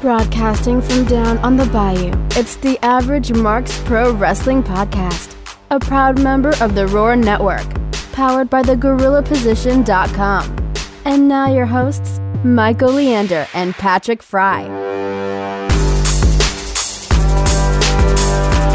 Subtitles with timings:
[0.00, 5.34] Broadcasting from down on the bayou, it's the Average Marks Pro Wrestling Podcast,
[5.72, 7.66] a proud member of the Roar Network,
[8.12, 10.72] powered by the GorillaPosition.com.
[11.04, 14.62] And now your hosts, Michael Leander and Patrick Fry.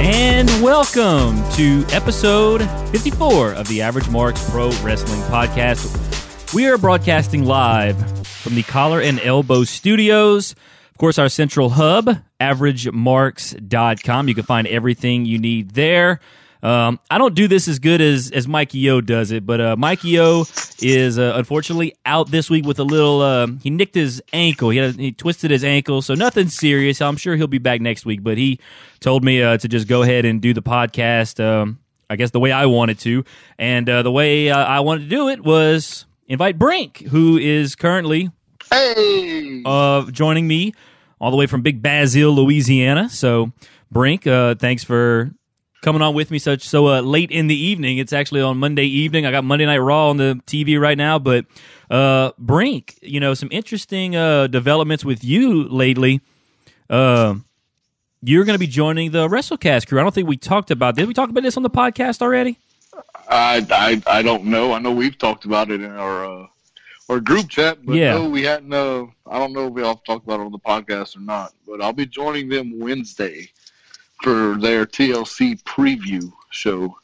[0.01, 6.53] And welcome to episode 54 of the Average Marks Pro Wrestling Podcast.
[6.53, 7.95] We are broadcasting live
[8.27, 10.53] from the Collar and Elbow Studios.
[10.93, 12.07] Of course, our central hub,
[12.39, 14.27] averagemarks.com.
[14.27, 16.19] You can find everything you need there.
[16.61, 20.15] Um, I don't do this as good as as Mikey does it, but uh, Mikey
[20.15, 23.21] is uh, unfortunately out this week with a little.
[23.21, 24.69] Uh, he nicked his ankle.
[24.69, 27.01] He had, he twisted his ankle, so nothing serious.
[27.01, 28.23] I'm sure he'll be back next week.
[28.23, 28.59] But he
[28.99, 31.43] told me uh, to just go ahead and do the podcast.
[31.43, 33.25] Um, I guess the way I wanted to,
[33.57, 37.75] and uh, the way uh, I wanted to do it was invite Brink, who is
[37.75, 38.29] currently
[38.71, 39.61] Hey!
[39.65, 40.73] uh, joining me
[41.19, 43.09] all the way from Big Basil, Louisiana.
[43.09, 43.51] So,
[43.91, 45.31] Brink, uh, thanks for
[45.81, 47.97] coming on with me such so uh, late in the evening.
[47.97, 49.25] It's actually on Monday evening.
[49.25, 51.45] I got Monday Night Raw on the TV right now, but
[51.89, 56.21] uh, Brink, you know, some interesting uh, developments with you lately.
[56.89, 57.35] Uh,
[58.21, 59.99] you're going to be joining the WrestleCast crew.
[59.99, 60.95] I don't think we talked about.
[60.95, 62.57] Did we talk about this on the podcast already?
[63.29, 64.73] I, I I don't know.
[64.73, 66.49] I know we've talked about it in our
[67.09, 68.13] our group chat, but Yeah.
[68.13, 68.73] no, we hadn't.
[68.73, 71.53] Uh, I don't know if we all talked about it on the podcast or not.
[71.67, 73.51] But I'll be joining them Wednesday
[74.21, 76.97] for their TLC preview show.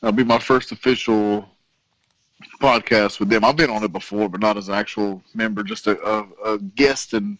[0.00, 1.48] That'll be my first official
[2.60, 3.44] podcast with them.
[3.44, 6.58] I've been on it before, but not as an actual member, just a, a, a
[6.58, 7.38] guest and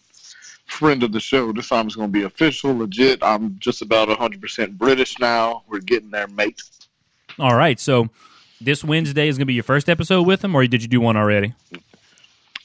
[0.65, 1.51] friend of the show.
[1.53, 3.21] This time it's going to be official, legit.
[3.23, 5.63] I'm just about 100% British now.
[5.67, 6.61] We're getting there, mate.
[7.39, 7.79] All right.
[7.79, 8.09] So
[8.61, 10.99] this Wednesday is going to be your first episode with them, or did you do
[11.01, 11.53] one already?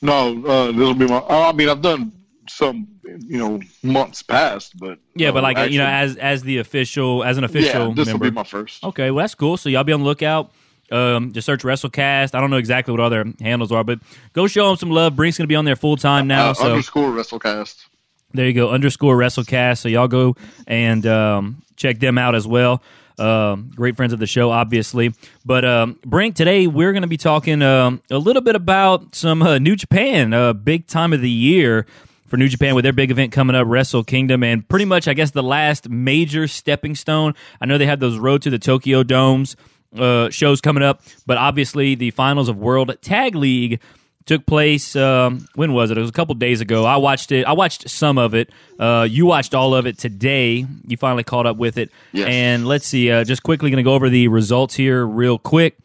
[0.01, 1.23] No, uh, this will be my.
[1.29, 2.13] I mean, I've done
[2.49, 6.59] some, you know, months past, but Yeah, but uh, like you know, as as the
[6.59, 8.25] official, as an official yeah, this member.
[8.25, 8.83] will be my first.
[8.85, 9.57] Okay, well that's cool.
[9.57, 10.51] So y'all be on the lookout.
[10.91, 12.35] Um, just search WrestleCast.
[12.35, 14.01] I don't know exactly what other handles are, but
[14.35, 15.17] go show them some love.
[15.17, 16.51] Brink's gonna be on there full time now.
[16.51, 17.87] Uh, so underscore WrestleCast.
[18.35, 19.79] there you go, underscore WrestleCast.
[19.79, 20.37] So y'all go
[20.67, 22.83] and um, check them out as well.
[23.19, 25.15] Um, great friends of the show, obviously.
[25.45, 29.43] But um, Brink, today we're going to be talking um, a little bit about some
[29.43, 31.87] uh, New Japan, uh, big time of the year
[32.27, 35.13] for New Japan with their big event coming up, Wrestle Kingdom, and pretty much, I
[35.13, 37.35] guess, the last major stepping stone.
[37.61, 39.55] I know they have those Road to the Tokyo Domes
[39.97, 43.81] uh, shows coming up, but obviously the finals of World Tag League
[44.27, 45.99] took place um, when was it?
[45.99, 46.85] It was a couple days ago.
[46.85, 47.45] I watched it.
[47.47, 48.51] I watched some of it.
[48.79, 50.67] Uh, you watched all of it today.
[50.87, 51.91] You finally caught up with it.
[52.13, 52.29] Yes.
[52.29, 55.79] and let's see uh, just quickly going to go over the results here real quick.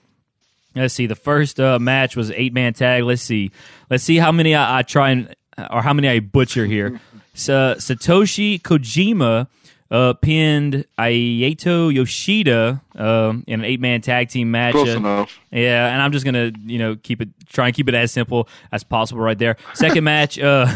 [0.76, 3.04] Let's see the first uh, match was eight man tag.
[3.04, 3.52] Let's see.
[3.90, 5.36] Let's see how many i, I try and
[5.72, 7.00] or how many i butcher here.
[7.40, 9.46] So, satoshi kojima
[9.90, 14.74] uh, pinned Ayato Yoshida um, in an eight-man tag team match.
[14.74, 15.40] Close Uh, enough.
[15.52, 18.48] yeah, and I'm just gonna you know keep it try and keep it as simple
[18.72, 19.56] as possible right there.
[19.74, 20.68] Second match, uh,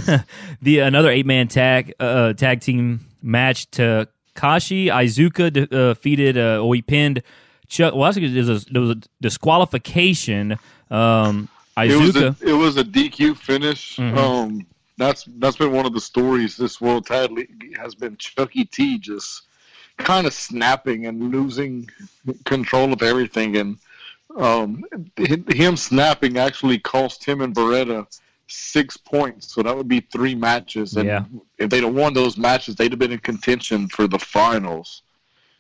[0.62, 6.38] the another eight man tag uh, tag team match to Kashi Izuka de- uh, defeated
[6.38, 7.22] uh, or he pinned
[7.68, 7.94] Chuck.
[7.94, 10.58] Well, actually, there was a, there was a disqualification.
[10.90, 12.44] Um, It was, a, Iizuka.
[12.44, 13.96] it was a DQ finish.
[13.98, 14.18] Mhm.
[14.18, 14.66] Um,
[15.02, 16.56] that's that's been one of the stories.
[16.56, 19.44] This World Tag League has been Chucky T just
[19.98, 21.90] kind of snapping and losing
[22.46, 23.78] control of everything, and
[24.38, 24.84] um,
[25.18, 28.08] him snapping actually cost him and Beretta
[28.48, 29.54] six points.
[29.54, 31.24] So that would be three matches, and Yeah.
[31.58, 35.04] if they'd have won those matches, they'd have been in contention for the finals.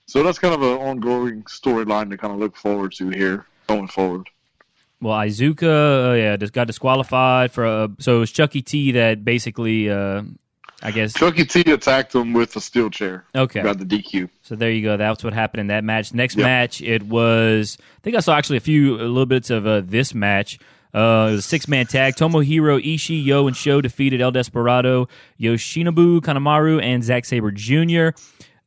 [0.08, 3.88] So that's kind of an ongoing storyline to kind of look forward to here going
[3.88, 4.29] forward.
[5.01, 7.66] Well, Iizuka, uh, yeah, just got disqualified for.
[7.66, 10.22] Uh, so it was Chucky T that basically, uh,
[10.84, 11.13] I guess.
[11.13, 13.25] Chucky T attacked him with a steel chair.
[13.35, 13.63] Okay.
[13.63, 14.29] Got the DQ.
[14.44, 14.97] So there you go.
[14.97, 16.13] That's what happened in that match.
[16.13, 16.44] Next Yep.
[16.44, 17.78] match, it was.
[17.79, 20.59] I think I saw actually a few, a little bits of uh, this match.
[20.94, 22.16] Uh, it was a six man tag.
[22.16, 25.08] Tomohiro Ishii, Yo, and Sho defeated El Desperado,
[25.40, 28.09] Yoshinobu Kanemaru, and Zack Sabre Jr.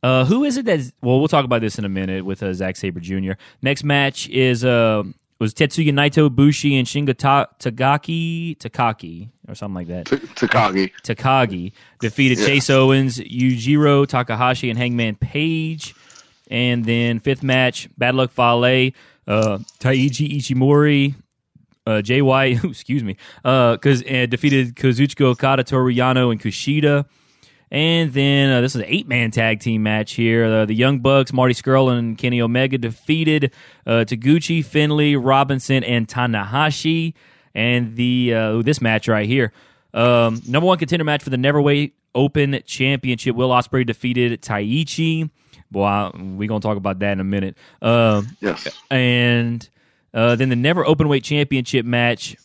[0.03, 0.81] Uh, who is it that?
[1.01, 3.33] Well, we'll talk about this in a minute with uh, Zack Sabre Jr.
[3.63, 5.05] Next match is uh
[5.39, 10.07] was Tetsuya Naito, Bushi, and Shinga Ta- Tagaki Takaki or something like that.
[10.07, 10.17] T-
[10.47, 10.93] Takagi.
[11.03, 12.47] Takagi defeated Yeah.
[12.47, 15.95] Chase Owens, Yujiro Takahashi, and Hangman Page.
[16.51, 18.93] And then fifth match, Bad Luck Fale,
[19.27, 21.15] uh, Taiji Ishimori,
[21.87, 27.07] uh, JY, excuse me, uh, cause, uh, defeated Kazuchika Okada, Toru Yano, and Kushida.
[27.75, 30.45] And then uh, this is an eight man tag team match here.
[30.45, 33.51] Uh, the Young Bucks, Marty Scurll, and Kenny Omega defeated
[33.85, 37.15] uh, Taguchi, Finley, Robinson, and Tanahashi.
[37.53, 39.53] And the uh, this match right here,
[39.93, 43.35] um, number one contender match for the never weight Open Championship.
[43.35, 45.29] Will Ospreay defeated Taichi.
[45.71, 47.57] Boy, we're gonna talk about that in a minute.
[47.83, 48.69] Um, Yes.
[48.89, 49.69] and
[50.13, 52.37] uh, then the Never Openweight Championship match,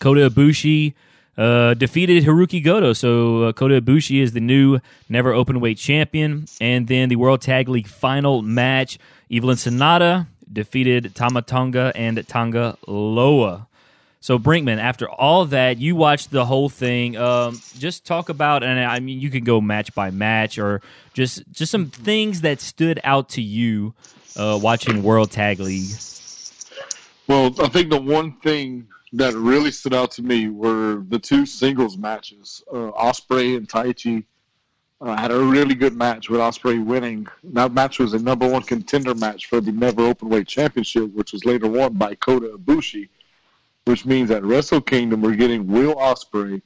[0.00, 0.94] Kota Ibushi
[1.40, 2.92] uh, defeated Hirooki Goto.
[2.92, 4.78] So uh, Kota Ibushi is the new
[5.08, 6.46] Never Openweight Champion.
[6.60, 8.98] And then the World Tag League final match,
[9.30, 13.66] Evil and Sanada defeated Tamatonga and Tonga Loa.
[14.20, 17.16] So Brinkman, after all that, you watched the whole thing.
[17.16, 20.82] Um, just talk about, and I mean, you can go match by match, or
[21.14, 23.94] just just some things that stood out to you
[24.36, 25.96] uh, watching World Tag League.
[27.28, 31.44] Well, I think the one thing that really stood out to me were the two
[31.46, 32.62] singles matches.
[32.70, 34.24] Uh, Ospreay and Taichi
[35.00, 37.26] uh, had a really good match with Ospreay winning.
[37.42, 41.44] That match was a number one contender match for the Never Openweight Championship, which was
[41.44, 43.08] later won by Kota Ibushi.
[43.86, 46.60] Which means at Wrestle Kingdom we're getting Will Ospreay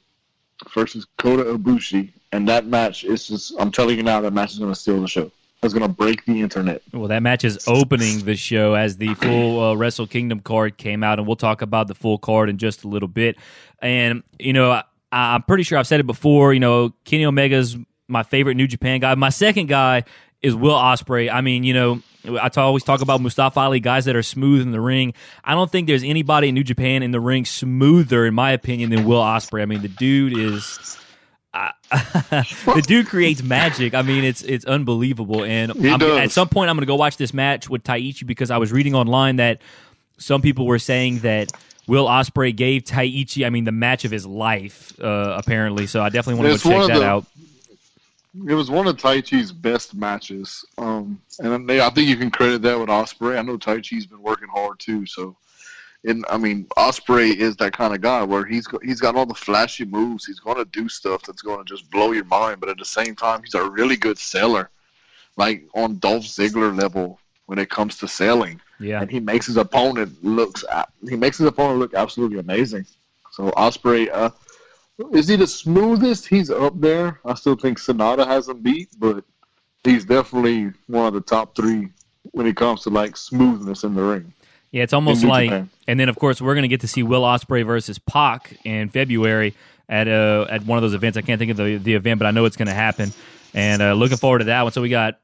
[0.73, 4.73] versus Kota Ibushi, and that match is just—I'm telling you now, that match is going
[4.73, 5.31] to steal the show.
[5.63, 6.83] It's going to break the internet.
[6.93, 11.03] Well, that match is opening the show as the full uh, Wrestle Kingdom card came
[11.03, 13.37] out, and we'll talk about the full card in just a little bit.
[13.81, 16.53] And you know, I, I'm pretty sure I've said it before.
[16.53, 19.15] You know, Kenny Omega's my favorite New Japan guy.
[19.15, 20.03] My second guy
[20.41, 21.31] is Will Ospreay.
[21.33, 24.71] I mean, you know, I always talk about Mustafa Ali, guys that are smooth in
[24.71, 25.13] the ring.
[25.43, 28.89] I don't think there's anybody in New Japan in the ring smoother, in my opinion,
[28.91, 29.61] than Will Ospreay.
[29.61, 30.97] I mean, the dude is.
[32.65, 33.93] The dude creates magic.
[33.93, 35.43] I mean, it's it's unbelievable.
[35.43, 38.57] And at some point, I'm going to go watch this match with Taichi because I
[38.57, 39.61] was reading online that
[40.17, 41.51] some people were saying that
[41.87, 45.87] Will Ospreay gave Taichi, I mean, the match of his life, uh, apparently.
[45.87, 47.25] So I definitely want to go check that the- out.
[48.47, 52.61] It was one of Taichi's best matches, um, and they, I think you can credit
[52.63, 53.37] that with Ospreay.
[53.39, 55.37] I know Taichi's been working hard too, so.
[56.07, 59.33] And I mean, Ospreay is that kind of guy where he's he's got all the
[59.33, 60.25] flashy moves.
[60.25, 62.85] He's going to do stuff that's going to just blow your mind, but at the
[62.85, 64.69] same time, he's a really good seller,
[65.35, 68.61] like on Dolph Ziggler level when it comes to selling.
[68.77, 69.01] Yeah.
[69.01, 70.65] and he makes his opponent looks
[71.07, 72.85] he makes his opponent look absolutely amazing.
[73.31, 74.31] So Ospreay, uh,
[75.11, 76.27] is he the smoothest?
[76.27, 77.19] He's up there.
[77.25, 79.23] I still think Sanada has him beat, but
[79.83, 81.89] he's definitely one of the top three
[82.31, 84.33] when it comes to like smoothness in the ring.
[84.71, 85.69] Yeah, it's almost like, Japan.
[85.87, 88.89] and then of course we're going to get to see Will Ospreay versus Pac in
[88.89, 89.53] February
[89.87, 91.17] at uh at one of those events.
[91.17, 93.11] I can't think of the the event, but I know it's going to happen,
[93.53, 94.71] and uh, looking forward to that one.
[94.71, 95.19] So we got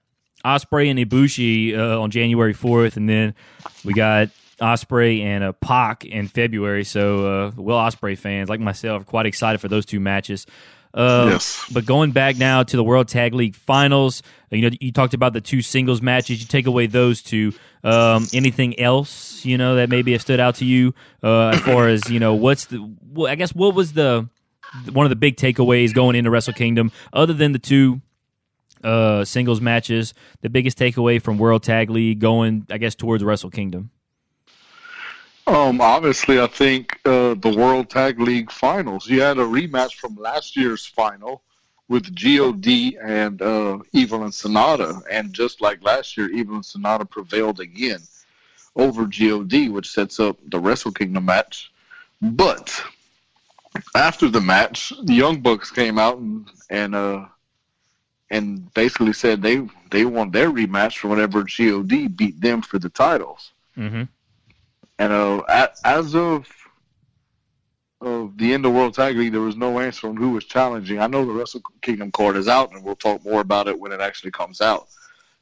[0.46, 3.34] Ospreay and Ibushi uh, on January fourth, and then
[3.84, 4.30] we got
[4.62, 6.84] Ospreay and uh, Pac in February.
[6.84, 10.46] So uh, Will Ospreay fans like myself are quite excited for those two matches.
[10.94, 11.70] Uh, Yes.
[11.74, 14.22] But going back now to the World Tag League Finals,
[14.52, 16.42] you know, you talked about the two singles matches.
[16.42, 17.54] You take away those two.
[17.84, 20.94] Um, anything else, you know, that maybe have stood out to you
[21.24, 22.36] uh, as far as you know?
[22.36, 22.96] What's the?
[23.02, 24.30] Well, I guess what was the
[24.92, 28.02] one of the big takeaways going into Wrestle Kingdom, other than the two
[28.84, 30.14] uh, singles matches?
[30.42, 33.92] The biggest takeaway from World Tag League going, I guess, towards Wrestle Kingdom.
[35.48, 39.08] Um, obviously, I think uh, the World Tag League Finals.
[39.08, 41.42] You had a rematch from last year's final
[41.92, 42.66] with God
[43.04, 48.00] and uh, Evil and Sanada, and just like last year, Evil and Sanada prevailed again
[48.78, 51.70] over God, which sets up the Wrestle Kingdom match.
[52.22, 52.82] But
[53.94, 57.26] after the match, the Young Bucks came out and and uh,
[58.30, 62.90] and basically said they they want their rematch for whenever God beat them for the
[62.90, 63.52] titles.
[63.78, 64.04] Mm-hmm.
[64.98, 66.48] And uh, as of
[68.02, 71.00] of the end of World Tag League, there was no answer on who was challenging.
[71.00, 73.92] I know the Wrestle Kingdom card is out, and we'll talk more about it when
[73.92, 74.88] it actually comes out.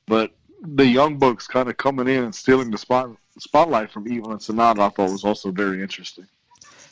[0.06, 4.32] But the Young Bucks kind of coming in and stealing the spot spotlight from Evil
[4.32, 6.28] and Sanada, I thought was also very interesting.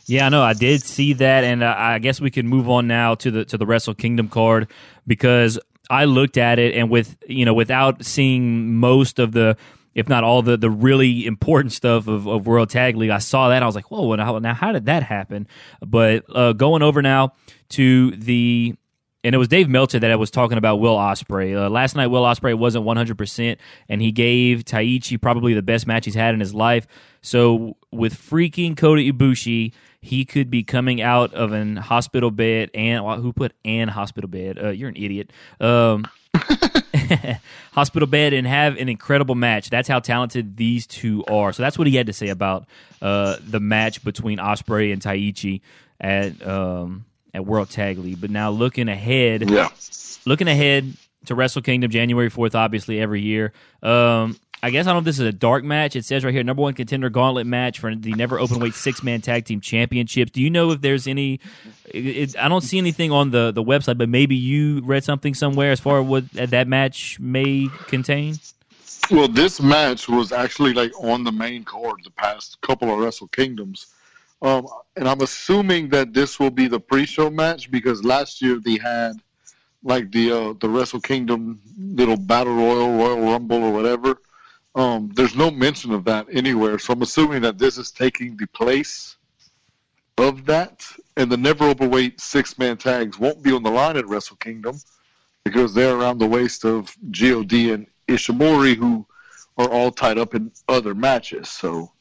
[0.05, 0.41] Yeah, I know.
[0.41, 3.45] I did see that, and uh, I guess we can move on now to the
[3.45, 4.69] to the Wrestle Kingdom card
[5.05, 5.59] because
[5.89, 9.57] I looked at it, and with you know, without seeing most of the,
[9.97, 13.49] if not all the the really important stuff of, of World Tag League, I saw
[13.49, 14.13] that I was like, whoa!
[14.15, 15.47] Now, now how did that happen?
[15.85, 17.33] But uh, going over now
[17.69, 18.75] to the
[19.23, 21.57] and it was Dave Meltzer that I was talking about Will Ospreay.
[21.57, 23.57] Uh, last night, Will Ospreay wasn't 100%,
[23.89, 26.87] and he gave Taichi probably the best match he's had in his life.
[27.21, 33.03] So, with freaking Kota Ibushi, he could be coming out of an hospital bed and
[33.21, 34.63] who put an hospital bed?
[34.63, 35.33] Uh, you're an idiot.
[35.59, 36.05] Um,
[37.73, 39.69] hospital bed and have an incredible match.
[39.69, 41.53] That's how talented these two are.
[41.53, 42.65] So that's what he had to say about
[43.01, 45.61] uh, the match between Ospreay and Taichi
[45.99, 48.21] at um, at World Tag League.
[48.21, 49.69] But now looking ahead, Yeah.
[50.25, 50.93] looking ahead
[51.25, 53.53] to Wrestle Kingdom January fourth, obviously every year.
[53.83, 55.95] Um, I guess I don't know if this is a dark match.
[55.95, 59.03] It says right here, number one contender gauntlet match for the never open weight six
[59.03, 60.31] man tag team championships.
[60.31, 61.39] Do you know if there's any?
[61.85, 65.71] It, I don't see anything on the the website, but maybe you read something somewhere
[65.71, 68.39] as far as what that match may contain.
[69.11, 73.27] Well, this match was actually like on the main card the past couple of Wrestle
[73.27, 73.87] Kingdoms.
[74.41, 78.77] Um, and I'm assuming that this will be the pre-show match because last year they
[78.77, 79.13] had
[79.83, 84.17] like the uh, the Wrestle Kingdom little battle royal, Royal Rumble, or whatever.
[84.75, 88.47] Um, there's no mention of that anywhere, so I'm assuming that this is taking the
[88.47, 89.17] place
[90.17, 94.07] of that, and the never openweight six man tags won't be on the line at
[94.07, 94.79] Wrestle Kingdom
[95.43, 99.05] because they're around the waist of God and Ishimori, who
[99.57, 101.49] are all tied up in other matches.
[101.49, 101.91] So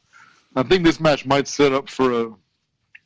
[0.55, 2.35] I think this match might set up for a,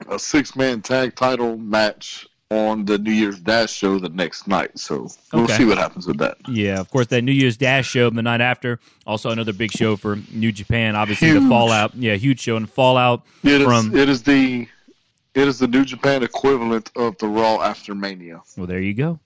[0.08, 4.76] a six man tag title match on the New Year's Dash show the next night.
[4.78, 5.58] So we'll Okay.
[5.58, 6.36] see what happens with that.
[6.48, 8.80] Yeah, of course, that New Year's Dash show the night after.
[9.06, 10.96] Also, another big show for New Japan.
[10.96, 11.94] Obviously, the Fallout.
[11.94, 13.96] Yeah, huge show and Fallout It is, from.
[13.96, 14.66] it is the
[15.32, 18.40] it is the New Japan equivalent of the Raw after Mania.
[18.56, 19.20] Well, there you go.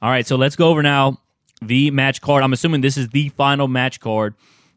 [0.00, 1.18] All right, so let's go over now
[1.60, 2.44] the match card.
[2.44, 4.34] I'm assuming this is the final match card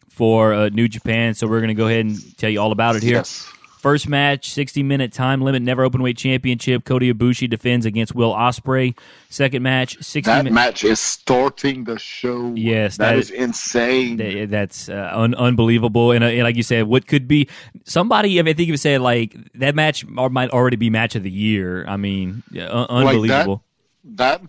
[0.10, 1.36] for uh, New Japan.
[1.36, 3.18] So we're going to go ahead and tell you all about it here.
[3.18, 3.48] Yes.
[3.84, 6.86] First match, 60 minute time limit, never open weight championship.
[6.86, 8.98] Kota Ibushi defends against Will Ospreay.
[9.30, 10.54] Second match, 60 That minute.
[10.54, 12.54] match is starting the show.
[12.56, 14.18] Yes, that that is, insane.
[14.20, 17.50] Th- That's uh, un- unbelievable, and, uh, and like you said, what could be
[17.84, 18.40] somebody?
[18.40, 21.32] I, mean, I think you said like that match might already be match of the
[21.32, 21.86] year.
[21.86, 23.58] I mean, yeah, un- unbelievable.
[23.58, 23.73] that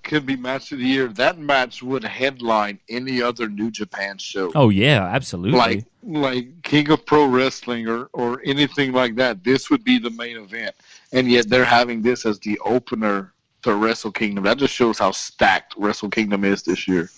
[0.02, 1.08] could be match of the year.
[1.08, 4.50] That match would headline any other New Japan show.
[4.54, 5.58] oh yeah, absolutely.
[5.58, 9.44] like like King of Pro Wrestling or or anything like that.
[9.44, 10.74] This would be the main event,
[11.12, 13.32] and yet they're having this as the opener
[13.62, 14.44] to Wrestle Kingdom.
[14.44, 17.10] That just shows how stacked Wrestle Kingdom is this year.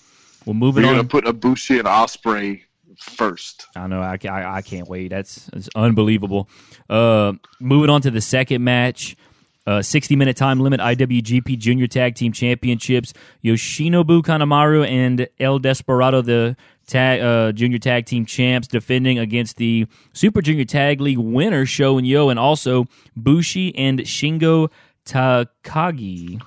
[0.44, 1.08] well, We're moving gonna on.
[1.08, 2.62] put Ibushi and Ospreay
[2.98, 3.66] first.
[3.74, 4.00] I know.
[4.00, 5.08] I, I, I can't wait.
[5.08, 6.48] That's, that's unbelievable.
[6.88, 9.16] Uh, moving on to the second match.
[9.66, 13.12] Uh, 60 minute time limit IWGP Junior Tag Team Championships.
[13.44, 16.56] Yoshinobu Kanemaru and El Desperado, the
[16.86, 21.98] tag, uh, Junior Tag Team champs, defending against the Super Junior Tag League winner Sho
[21.98, 24.70] and Yo, and also Bushi and Shingo
[25.04, 26.40] Takagi.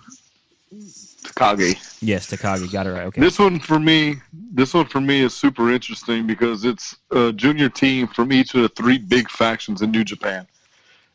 [1.23, 1.97] Takagi.
[2.01, 2.71] Yes, Takagi.
[2.71, 3.05] Got it right.
[3.07, 3.21] Okay.
[3.21, 4.15] This one for me,
[4.53, 8.61] this one for me is super interesting because it's a junior team from each of
[8.61, 10.47] the three big factions in New Japan.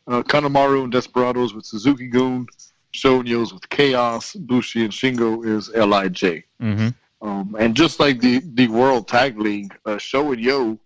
[0.07, 2.45] Uh, Kanemaru and Desperados with Suzuki Gun,
[2.93, 6.43] Shonyo's with Chaos, Bushi and Shingo is Lij.
[6.59, 6.89] hmm
[7.21, 10.79] Um, and just like the, the World Tag League, uh, Sho and Yo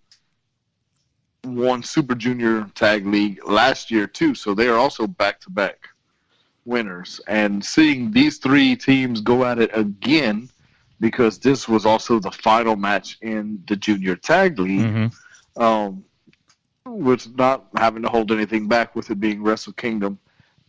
[1.44, 5.90] won Super Junior Tag League last year too, so they are also back to back
[6.66, 7.20] winners.
[7.28, 10.50] And seeing these three teams go at it again,
[11.02, 15.08] because this was also the final match in the Junior Tag League, hmm
[15.58, 16.06] um,
[16.98, 20.20] with not having to hold anything back with it being Wrestle Kingdom,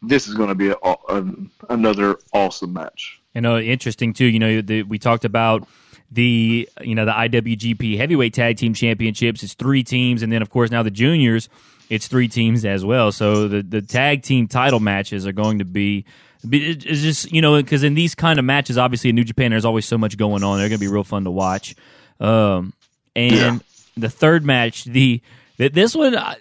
[0.03, 1.25] this is going to be a, a,
[1.69, 3.21] another awesome match.
[3.35, 4.27] You know, interesting too.
[4.27, 5.67] You know, the, we talked about
[6.11, 9.43] the you know the IWGP Heavyweight Tag Team Championships.
[9.43, 11.49] It's three teams, and then of course now the juniors,
[11.89, 13.12] it's three teams as well.
[13.12, 16.05] So the the tag team title matches are going to be.
[16.49, 19.50] be- It's just you know because in these kind of matches, obviously in New Japan,
[19.53, 20.59] there's always so much going on.
[20.59, 21.77] They're going to be real fun to watch.
[22.19, 22.73] Um,
[23.15, 23.59] and Yeah.
[23.97, 25.21] the third match, the
[25.61, 26.37] th- this one, I,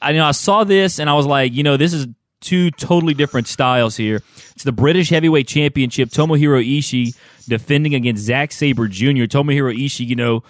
[0.00, 2.08] I know I saw this and I was like, you know, this is
[2.40, 4.20] two totally different styles here.
[4.50, 6.10] It's the British Heavyweight Championship.
[6.10, 7.16] Tomohiro Ishii
[7.48, 9.24] defending against Zack Sabre Jr.
[9.30, 10.42] Tomohiro Ishii, you know,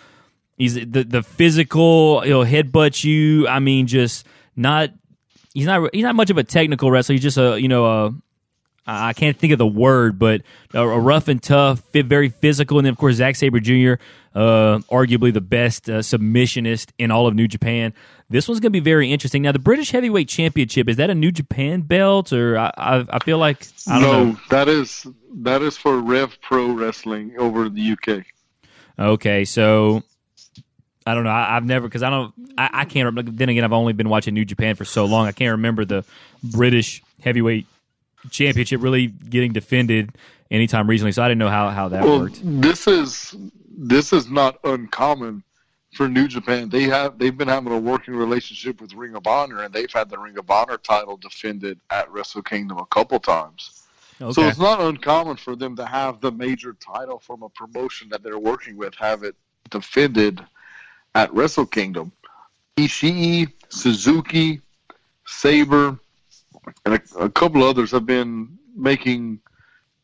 [0.56, 3.46] he's the the physical, you know, headbutt you.
[3.46, 4.90] I mean, just not.
[5.54, 5.94] He's not.
[5.94, 7.12] He's not much of a technical wrestler.
[7.12, 8.14] He's just a you know a
[8.86, 10.42] I can't think of the word, but
[10.74, 13.94] a, rough and tough, very physical, and then of course Zack Sabre Jr.,
[14.34, 17.92] uh, arguably the best uh, submissionist in all of New Japan.
[18.28, 19.42] This one's going to be very interesting.
[19.42, 23.18] Now, the British Heavyweight Championship is that a New Japan belt, or I, I, I
[23.20, 24.40] feel like I don't no, know.
[24.50, 28.24] that is that is for Rev Pro Wrestling over in the UK.
[28.98, 30.02] Okay, so
[31.06, 31.30] I don't know.
[31.30, 32.34] I, I've never because I don't.
[32.56, 33.06] I, I can't.
[33.06, 33.30] remember.
[33.30, 35.26] Then again, I've only been watching New Japan for so long.
[35.26, 36.04] I can't remember the
[36.42, 37.66] British Heavyweight
[38.30, 40.10] Championship really getting defended
[40.50, 41.12] anytime recently.
[41.12, 42.40] So I didn't know how how that well, worked.
[42.42, 43.34] this is
[43.76, 45.42] this is not uncommon
[45.94, 46.68] for New Japan.
[46.68, 50.08] They have they've been having a working relationship with Ring of Honor, and they've had
[50.08, 53.78] the Ring of Honor title defended at Wrestle Kingdom a couple times.
[54.30, 58.22] So it's not uncommon for them to have the major title from a promotion that
[58.22, 59.34] they're working with have it
[59.68, 60.40] defended
[61.16, 62.12] at Wrestle Kingdom.
[62.76, 64.60] Ishii, Suzuki,
[65.26, 65.98] Sabre,
[66.84, 69.40] and a, a couple others have been making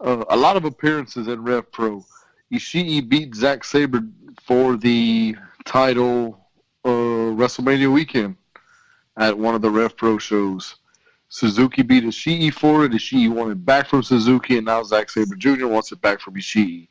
[0.01, 2.05] uh, a lot of appearances at Rev Pro.
[2.53, 4.03] Ishii beat Zack Sabre
[4.43, 6.39] for the title
[6.85, 8.37] uh, WrestleMania weekend
[9.17, 10.77] at one of the Rev Pro shows.
[11.29, 12.93] Suzuki beat Ishii for it.
[12.93, 15.67] Ishii won it back from Suzuki, and now Zack Sabre Jr.
[15.67, 16.89] wants it back from Ishii.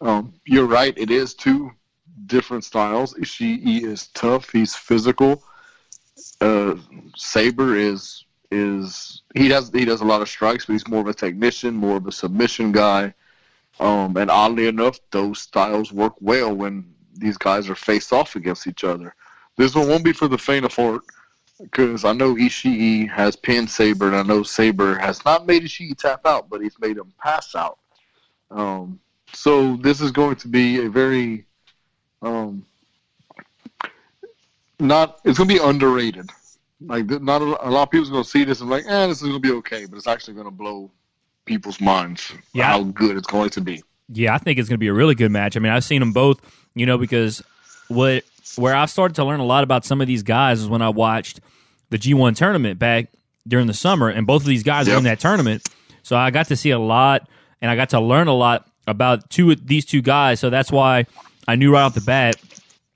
[0.00, 0.92] Um, you're right.
[0.96, 1.70] It is two
[2.26, 3.14] different styles.
[3.14, 4.50] Ishii is tough.
[4.50, 5.42] He's physical.
[6.40, 6.74] Uh,
[7.16, 11.08] Sabre is is he does he does a lot of strikes, but he's more of
[11.08, 13.14] a technician, more of a submission guy.
[13.80, 18.66] Um, and oddly enough, those styles work well when these guys are faced off against
[18.66, 19.14] each other.
[19.56, 21.02] This one won't be for the faint of heart
[21.60, 25.96] because I know Ishii has pinned Sabre, and I know Sabre has not made Ishii
[25.96, 27.78] tap out, but he's made him pass out.
[28.50, 28.98] Um,
[29.32, 31.44] so this is going to be a very
[32.22, 32.64] um,
[34.80, 35.20] not.
[35.24, 36.30] It's going to be underrated.
[36.80, 39.18] Like not a, a lot of people's going to see this and like, eh, this
[39.18, 40.90] is going to be okay, but it's actually going to blow
[41.44, 42.64] people's minds Yeah.
[42.66, 43.82] how good it's going to be.
[44.08, 45.56] Yeah, I think it's going to be a really good match.
[45.56, 46.40] I mean, I've seen them both,
[46.74, 47.42] you know, because
[47.88, 48.24] what
[48.56, 50.88] where I started to learn a lot about some of these guys is when I
[50.88, 51.40] watched
[51.90, 53.08] the G1 tournament back
[53.46, 55.68] during the summer, and both of these guys were in that tournament.
[56.02, 57.28] So I got to see a lot,
[57.60, 60.40] and I got to learn a lot about two these two guys.
[60.40, 61.06] So that's why
[61.46, 62.36] I knew right off the bat.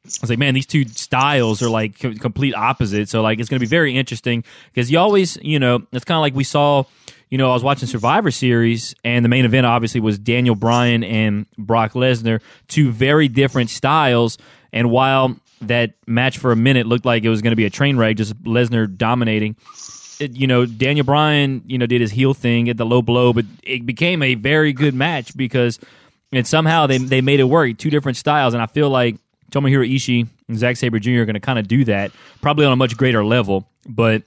[0.04, 3.12] I was like, man, these two styles are like co- complete opposites.
[3.12, 4.42] So like, it's going to be very interesting
[4.73, 6.85] because you always, you know, it's kind of like we saw.
[7.30, 11.02] You know, I was watching Survivor Series, and the main event obviously was Daniel Bryan
[11.02, 14.37] and Brock Lesnar, two very different styles.
[14.71, 17.71] And while that match for a minute looked like it was going to be a
[17.71, 19.56] train wreck, just Lesnar dominating,
[20.21, 23.32] it, you know, Daniel Bryan, you know, did his heel thing at the low blow,
[23.32, 25.78] but it became a very good match because,
[26.32, 27.78] and somehow they they made it work.
[27.78, 29.16] Two different styles, and I feel like
[29.52, 31.21] Tomohiro Ishii and Zack Sabre Jr.
[31.21, 33.68] are going to kind of do that, probably on a much greater level.
[33.88, 34.23] But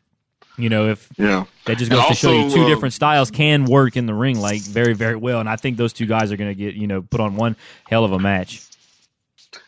[0.57, 1.45] you know, if Yeah.
[1.65, 4.13] that just And goes to show you two uh, different styles can work in the
[4.13, 6.75] ring like very very well, and I think those two guys are going to get
[6.75, 7.55] you know put on one
[7.89, 8.61] hell of a match.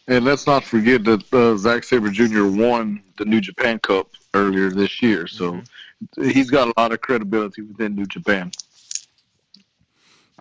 [0.08, 2.46] And let's not forget that uh, Zack Sabre Jr.
[2.46, 5.60] won the New Japan Cup earlier this year, so
[6.22, 8.52] he's got a lot of credibility within New Japan.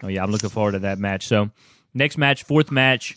[0.03, 1.27] Oh yeah, I'm looking forward to that match.
[1.27, 1.51] So
[1.95, 3.17] next match, fourth match,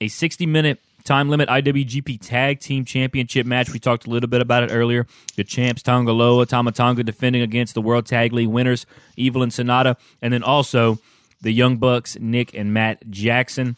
[0.00, 3.70] a 60 minute time limit IWGP Tag Team Championship match.
[3.70, 5.06] We talked a little bit about it earlier.
[5.36, 8.86] The champs Tonga Loa, Tamatonga defending against the World Tag League winners
[9.16, 10.98] Evil and Sanada, and then also
[11.42, 13.76] the Young Bucks Nick and Matt Jackson.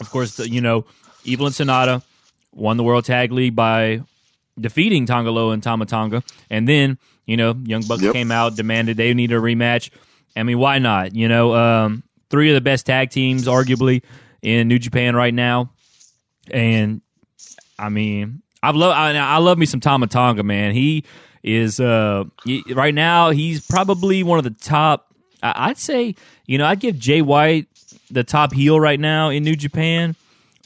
[0.00, 0.84] Of course, the, you know
[1.24, 2.02] Evil and Sanada
[2.52, 4.02] won the World Tag League by
[4.58, 8.12] defeating Tonga Loa and Tamatonga, and then you know Young Bucks Yep.
[8.12, 9.90] came out demanded they need a rematch.
[10.36, 11.14] I mean, why not?
[11.14, 14.02] You know, um, three of the best tag teams, arguably
[14.42, 15.70] in New Japan right now,
[16.50, 17.00] and
[17.78, 20.72] I mean, I've love I, I love me some Tamatonga, man.
[20.74, 21.04] He
[21.42, 25.14] is uh he- right now he's probably one of the top.
[25.42, 26.14] I- I'd say
[26.46, 27.66] you know I'd give Jay White
[28.10, 30.16] the top heel right now in New Japan,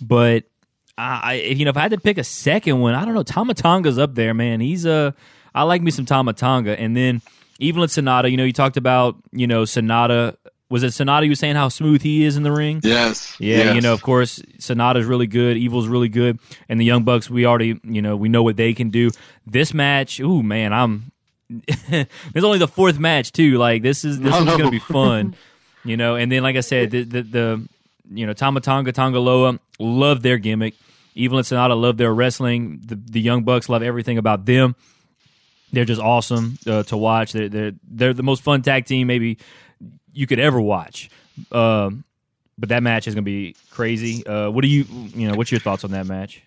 [0.00, 0.44] but
[0.96, 3.14] I I- if you know if I had to pick a second one, I don't
[3.14, 3.24] know.
[3.24, 4.60] Tamatonga's up there, man.
[4.60, 5.12] He's uh
[5.54, 7.20] I like me some Tamatonga, and then
[7.58, 8.30] Evil and Sanada.
[8.30, 10.36] You know, you talked about you know Sanada.
[10.70, 11.24] Was it Sanada?
[11.24, 12.80] You were saying how smooth he is in the ring.
[12.84, 13.36] Yes.
[13.40, 13.74] Yeah, yes.
[13.74, 17.44] you know, of course, Sanada's really good, Evil's really good, and the Young Bucks, we
[17.44, 19.10] already, you know, we know what they can do.
[19.44, 21.10] This match, ooh, man, I'm.
[21.66, 23.58] it's only the fourth match too.
[23.58, 24.58] Like this is this I one's know.
[24.58, 25.34] gonna be fun,
[25.84, 26.14] you know.
[26.14, 27.68] And then, like I said, the the, the
[28.08, 30.74] you know Tamatonga, Tongaloa love their gimmick.
[31.16, 32.80] Evil and Sanada love their wrestling.
[32.84, 34.76] The the Young Bucks love everything about them.
[35.72, 37.32] They're just awesome uh, to watch.
[37.32, 39.38] They're, they're they're the most fun tag team maybe
[40.12, 41.10] you could ever watch.
[41.52, 42.04] Um,
[42.58, 44.26] but that match is going to be crazy.
[44.26, 46.42] Uh, what do you, you know, what's your thoughts on that match?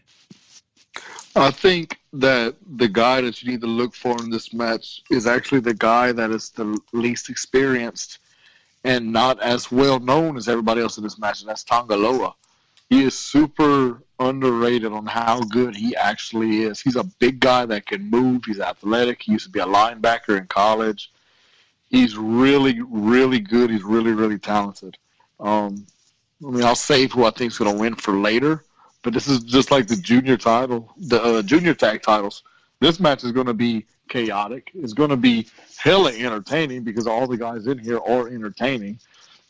[1.35, 5.25] I think that the guy that you need to look for in this match is
[5.25, 8.19] actually the guy that is the least experienced
[8.83, 12.33] and not as well known as everybody else in this match, and that's Tongaloa.
[12.89, 16.79] He is super underrated on how good he actually is.
[16.79, 18.43] He's a big guy that can move.
[18.45, 19.23] He's athletic.
[19.23, 21.11] He used to be a linebacker in college.
[21.93, 23.69] He's really, really good.
[23.69, 24.97] He's really, really talented.
[25.39, 25.85] Um,
[26.43, 28.65] I mean, I'll save who I think is going to win for later,
[29.03, 32.41] but this is just like the junior title, the uh, junior tag titles.
[32.79, 34.71] This match is going to be chaotic.
[34.73, 35.45] It's going to be
[35.77, 38.97] hella entertaining because all the guys in here are entertaining,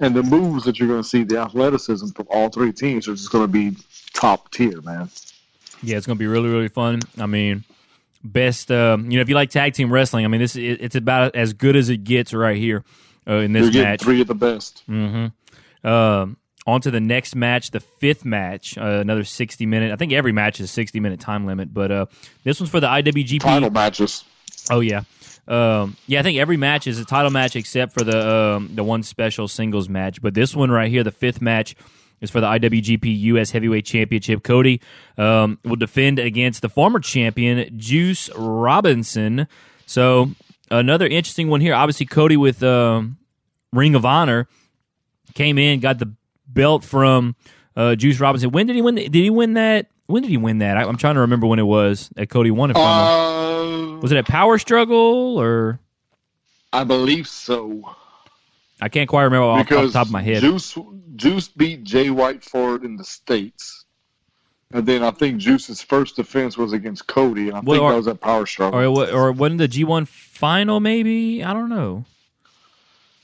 [0.01, 3.15] and the moves that you're going to see, the athleticism from all three teams are
[3.15, 3.77] just going to be
[4.13, 5.10] top tier, man.
[5.82, 6.99] Yeah, it's going to be really, really fun.
[7.17, 7.63] I mean,
[8.24, 10.96] best, um, you know, if you like tag team wrestling, I mean, this it, it's
[10.96, 12.84] about as good as it gets right here
[13.28, 14.02] uh, in this match.
[14.02, 14.84] three of the best.
[14.90, 15.88] Mm-hmm.
[15.88, 19.92] Um, on to the next match, the fifth match, uh, another 60 minute.
[19.92, 22.06] I think every match is 60 minute time limit, but uh,
[22.44, 23.42] this one's for the IWGP.
[23.42, 24.24] Title matches.
[24.72, 25.02] Oh yeah,
[25.48, 26.22] um, yeah.
[26.22, 29.50] I think every match is a title match except for the um, the one special
[29.50, 30.22] singles match.
[30.22, 31.76] But this one right here, the fifth match,
[32.21, 34.43] is for the IWGP US Heavyweight Championship.
[34.43, 34.82] Cody
[35.17, 39.47] um, will defend against the former champion Juice Robinson.
[39.86, 40.32] So
[40.71, 41.73] another interesting one here.
[41.73, 43.17] Obviously, Cody with um,
[43.71, 44.47] Ring of Honor
[45.34, 46.13] came in, got the
[46.47, 47.36] belt from
[47.76, 48.52] uh, Juice Robinson.
[48.52, 48.95] When did he win?
[48.95, 49.88] The, did he win that?
[50.08, 50.78] When did he win that?
[50.78, 52.84] I, am trying to remember when it was that Cody won it from.
[52.84, 55.80] Uh, Was it a Power Struggle or
[56.71, 57.95] I believe so.
[58.84, 60.41] I can't quite remember off, off the top of my head.
[60.41, 60.78] Juice
[61.15, 63.86] Juice beat Jay White for it in the states,
[64.72, 67.91] and then I think Juice's first defense was against Cody, and I Well, think or-
[67.91, 68.80] that was at Power Struggle.
[69.00, 70.80] or or wasn't the G1 final?
[70.80, 72.04] Maybe I don't know.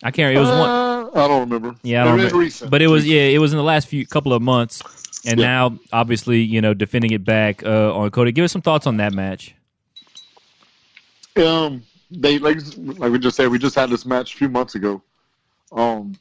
[0.01, 0.33] I can't.
[0.33, 0.69] It was one.
[0.69, 1.75] Uh, I don't remember.
[1.83, 2.37] Yeah, I don't it remember.
[2.39, 2.71] recent.
[2.71, 4.81] But it was yeah, it was in the last few couple of months,
[5.25, 5.45] and Yeah.
[5.45, 8.31] now obviously you know defending it back uh, on Cody.
[8.31, 9.55] Give us some thoughts on that match.
[11.35, 14.75] Um, they like like we just said, we just had this match a few months
[14.75, 15.01] ago.
[15.71, 16.15] Um,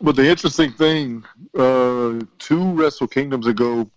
[0.00, 1.24] but the interesting thing,
[1.58, 3.90] uh, two Wrestle Kingdoms ago,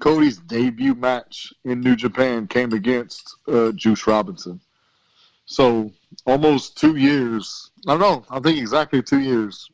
[0.00, 4.60] Cody's debut match in New Japan came against uh, Juice Robinson.
[5.46, 5.90] So
[6.26, 7.70] almost two years.
[7.86, 8.24] I don't know.
[8.30, 9.68] I think exactly two years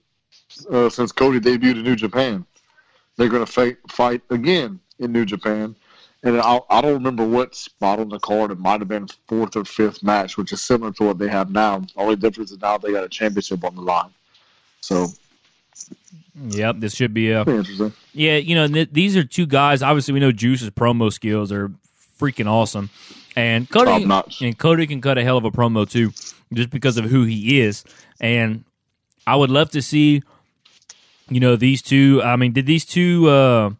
[0.71, 2.47] uh, since Cody debuted in New Japan.
[3.17, 5.77] They're going to fight fight again in New Japan.
[6.25, 8.53] And I, I don't remember what spot on the card.
[8.53, 11.51] It might have been fourth or fifth match, which is similar to what they have
[11.51, 11.81] now.
[11.81, 14.13] The only difference is now they got a championship on the line.
[14.83, 15.07] So,
[16.35, 17.93] Yep, this should be a interesting.
[18.13, 19.83] Yeah, you know, th- these are two guys.
[19.83, 21.71] Obviously, we know Juice's promo skills are
[22.21, 22.91] freaking awesome,
[23.37, 24.41] and Cody Top notch.
[24.43, 26.11] and Cody can cut a hell of a promo too,
[26.53, 27.85] just because of who he is.
[28.21, 28.65] And
[29.27, 30.23] I would love to see,
[31.29, 32.21] you know, these two.
[32.25, 33.29] I mean, did these two?
[33.29, 33.71] Uh,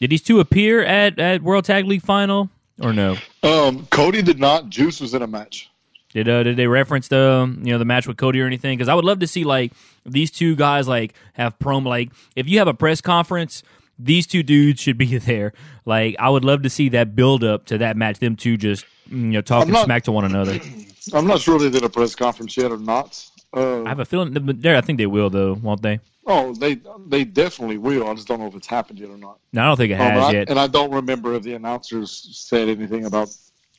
[0.00, 2.48] did these two appear at at World Tag League final
[2.80, 3.16] or no?
[3.42, 4.70] Um, Cody did not.
[4.70, 5.70] Juice was in a match.
[6.16, 8.78] Did uh, did they reference the you know the match with Cody or anything?
[8.78, 9.72] Because I would love to see like
[10.06, 11.84] these two guys like have promo.
[11.88, 13.62] Like if you have a press conference,
[13.98, 15.52] these two dudes should be there.
[15.84, 18.18] Like I would love to see that build up to that match.
[18.18, 20.58] Them two just you know talking not- smack to one another.
[21.12, 23.22] I'm not sure they did a press conference yet or not.
[23.54, 24.74] Uh, I have a feeling there.
[24.74, 26.00] I think they will though, won't they?
[26.26, 28.08] oh, they they definitely will.
[28.08, 29.38] I just don't know if it's happened yet or not.
[29.52, 30.48] No, I don't think it Um, has I- yet.
[30.48, 33.28] and I don't remember if the announcers said anything about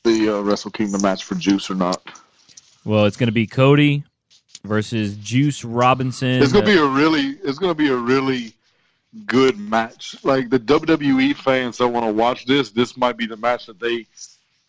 [0.04, 2.00] the uh, Wrestle Kingdom match for Juice or not.
[2.88, 4.02] Well, it's going to be Cody
[4.64, 6.42] versus Juice Robinson.
[6.42, 8.54] It's gonna be a really, it's gonna be a really
[9.26, 10.16] good match.
[10.24, 13.78] Like the WWE fans that want to watch this, this might be the match that
[13.78, 14.06] they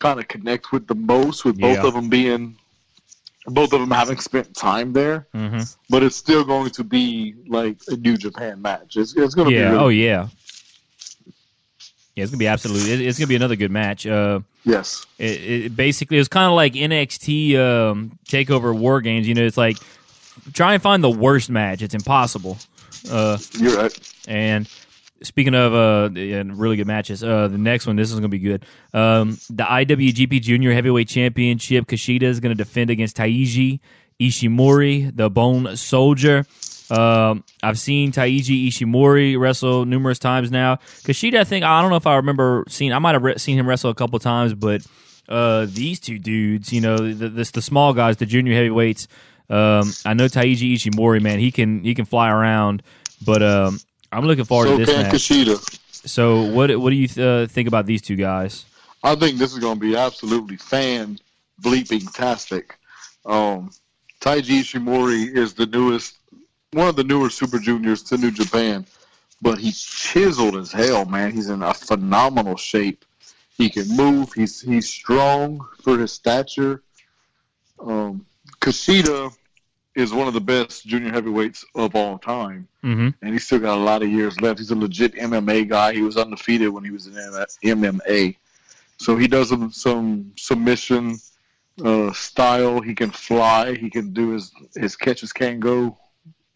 [0.00, 1.46] kind of connect with the most.
[1.46, 1.86] With both Yeah.
[1.88, 2.56] of them being,
[3.46, 7.78] both of them having spent time there, hmm but it's still going to be like
[7.88, 8.98] a New Japan match.
[8.98, 9.56] It's, it's gonna Yeah.
[9.60, 9.64] be.
[9.72, 10.28] Really, Oh yeah.
[12.16, 13.06] Yeah, it's gonna be absolutely.
[13.06, 14.06] It's gonna be another good match.
[14.06, 15.06] Uh, yes.
[15.18, 19.28] it, it basically it was kind of like NXT um, Takeover War Games.
[19.28, 19.76] You know, it's like
[20.52, 21.82] try and find the worst match.
[21.82, 22.58] It's impossible.
[23.10, 24.14] Uh, You're right.
[24.28, 24.68] and
[25.22, 28.28] speaking of uh, and really good matches, uh, the next one this is going to
[28.28, 28.64] be good.
[28.92, 33.80] Um, the IWGP Junior Heavyweight Championship, Kushida is going to defend against Taiji
[34.20, 36.46] Ishimori, the Bone Soldier.
[36.90, 40.76] Um, I've seen Taiji Ishimori wrestle numerous times now.
[41.04, 42.92] Kushida, I think I don't know if I remember seeing.
[42.92, 44.84] I might have re- seen him wrestle a couple times, but
[45.28, 49.06] uh, these two dudes, you know, the, the, the small guys, the junior heavyweights.
[49.48, 52.82] Um, I know Taiji Ishimori, man, he can he can fly around,
[53.24, 53.78] but um,
[54.12, 55.14] I'm looking forward So to this can match.
[55.14, 55.78] Kushida.
[56.08, 58.64] So what what do you uh, think about these two guys?
[59.02, 61.18] I think this is going to be absolutely fan
[61.62, 62.76] bleeping tastic.
[63.24, 63.70] Um,
[64.20, 66.18] Taiji Ishimori is the newest,
[66.72, 68.86] one of the newer Super Juniors to New Japan,
[69.42, 71.32] but he's chiseled as hell, man.
[71.32, 73.04] He's in a phenomenal shape.
[73.56, 74.32] He can move.
[74.32, 76.82] He's he's strong for his stature.
[77.80, 78.24] Um,
[78.60, 79.34] Kushida
[79.96, 83.08] is one of the best junior heavyweights of all time Mm-hmm.
[83.20, 84.58] and he's still got a lot of years left.
[84.58, 85.92] He's a legit MMA guy.
[85.92, 88.36] He was undefeated when he was in MMA.
[88.96, 91.18] So he does some, some submission
[91.84, 92.80] uh, style.
[92.80, 93.74] He can fly.
[93.74, 95.98] He can do his his catches can go.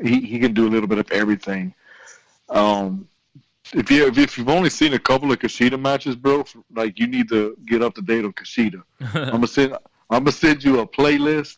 [0.04, 1.74] He he can do a little bit of everything.
[2.48, 3.08] Um,
[3.72, 7.28] if you if you've only seen a couple of Kushida matches, bro, like you need
[7.30, 8.82] to get up to date on Kushida.
[9.14, 9.72] I'm gonna send
[10.10, 11.56] I'm gonna send you a playlist.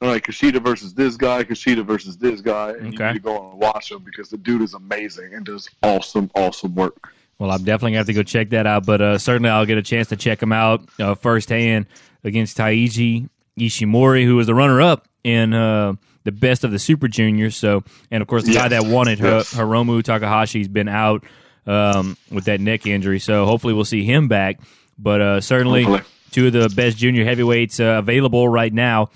[0.00, 3.08] All right, Kushida versus this guy, Kushida versus this guy, and you Okay.
[3.08, 6.74] need to go and watch him because the dude is amazing and does awesome, awesome
[6.76, 7.12] work.
[7.40, 9.78] Well, I'm definitely gonna have to go check that out, but uh, certainly I'll get
[9.78, 11.86] a chance to check him out uh, firsthand
[12.22, 15.94] against Taiji Ishimori, who was the runner-up in uh,
[16.28, 17.56] the best of the Super Juniors.
[17.56, 19.54] So, and of course, the guy that wanted it, Hi- Yes.
[19.54, 21.24] Hiromu Takahashi's been out
[21.66, 23.18] um, with that neck injury.
[23.18, 24.60] So, hopefully, we'll see him back.
[24.98, 26.08] But uh, certainly, Hopefully.
[26.30, 29.10] two of the best junior heavyweights uh, available right now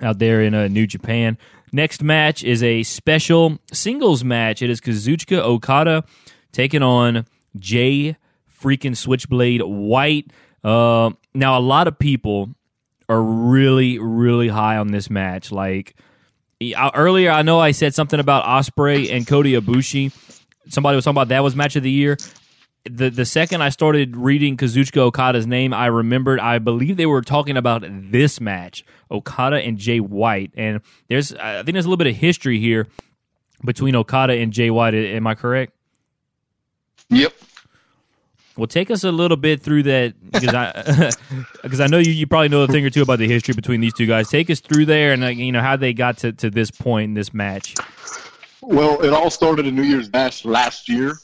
[0.00, 1.36] out there in uh, New Japan.
[1.72, 4.62] Next match is a special singles match.
[4.62, 6.04] It is Kazuchika Okada
[6.52, 7.24] taking on
[7.58, 8.16] Jay
[8.62, 10.30] freaking Switchblade White.
[10.62, 12.50] Uh, now, a lot of people
[13.08, 15.50] are really, really high on this match.
[15.50, 15.96] Like
[16.94, 20.12] earlier, I know I said something about Ospreay and Kota Ibushi.
[20.68, 22.16] Somebody was talking about that was match of the year.
[22.84, 26.40] The the second I started reading Kazuchika Okada's name, I remembered.
[26.40, 30.52] I believe they were talking about this match, Okada and Jay White.
[30.56, 32.88] And there's, I think there's a little bit of history here
[33.64, 34.94] between Okada and Jay White.
[34.94, 35.74] Am I correct?
[37.10, 37.32] Yep.
[38.56, 41.10] Well, take us a little bit through that because I
[41.62, 43.80] because I know you, you probably know a thing or two about the history between
[43.80, 44.28] these two guys.
[44.28, 47.14] Take us through there and you know how they got to, to this point in
[47.14, 47.74] this match.
[48.60, 51.14] Well, it all started in New Year's Dash last year.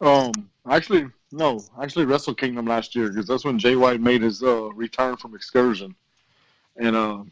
[0.00, 0.32] Um,
[0.68, 4.70] actually, no, actually Wrestle Kingdom last year because that's when Jay White made his uh,
[4.74, 5.94] return from excursion,
[6.76, 7.24] and uh,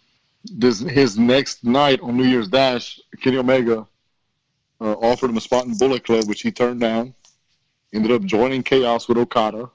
[0.45, 3.87] this his next night on New Year's Dash, Kenny Omega
[4.81, 7.15] uh, offered him a spot in Bullet Club, which he turned down
[7.95, 9.71] ended up joining Chaos with Okada.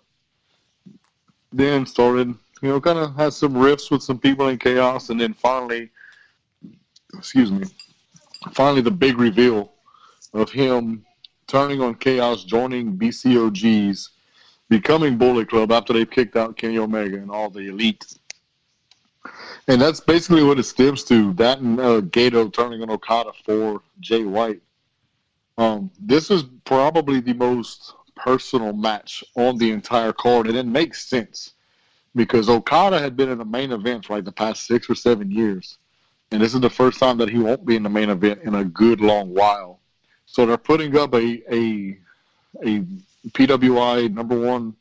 [1.52, 2.28] Then started,
[2.62, 5.90] you know, kind of had some riffs with some people in Chaos, and then finally,
[7.18, 7.66] excuse me,
[8.54, 9.72] finally the big reveal
[10.34, 11.06] of him
[11.48, 14.10] turning on Chaos, joining BCOGs,
[14.70, 18.06] becoming Bullet Club after they kicked out Kenny Omega and all the elite.
[19.68, 21.34] And that's basically what it stems to.
[21.34, 24.62] That and uh, Gedo turning on Okada for Jay White.
[25.58, 31.06] Um, this is probably the most personal match on the entire card, and it makes
[31.06, 31.54] sense
[32.16, 35.32] because Okada had been in the main event for like the past six or seven
[35.32, 35.78] years,
[36.32, 38.56] and this is the first time that he won't be in the main event in
[38.56, 39.80] a good long while.
[40.26, 41.98] So they're putting up a a
[42.64, 42.84] a
[43.30, 44.76] PWI number one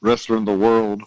[0.00, 1.02] wrestler in the world,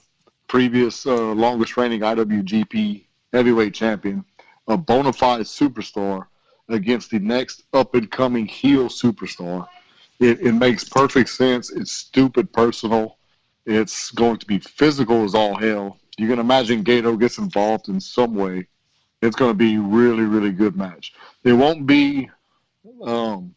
[0.48, 4.26] previous uh, longest reigning IWGP heavyweight champion,
[4.68, 6.28] a bona fide superstar
[6.70, 9.68] against the next up and coming heel superstar
[10.22, 11.72] it, it makes perfect sense.
[11.72, 13.18] It's stupid personal.
[13.66, 15.98] It's going to be physical as all hell.
[16.18, 18.68] You can imagine Gedo gets involved in some way.
[19.22, 21.14] It's going to be really, really good match.
[21.44, 22.30] It won't be
[23.04, 23.56] um,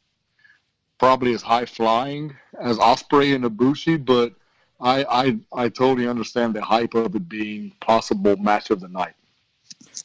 [0.98, 4.32] probably as high flying as Ospreay and Ibushi, but
[4.80, 9.14] I, I I totally understand the hype of it being possible match of the night.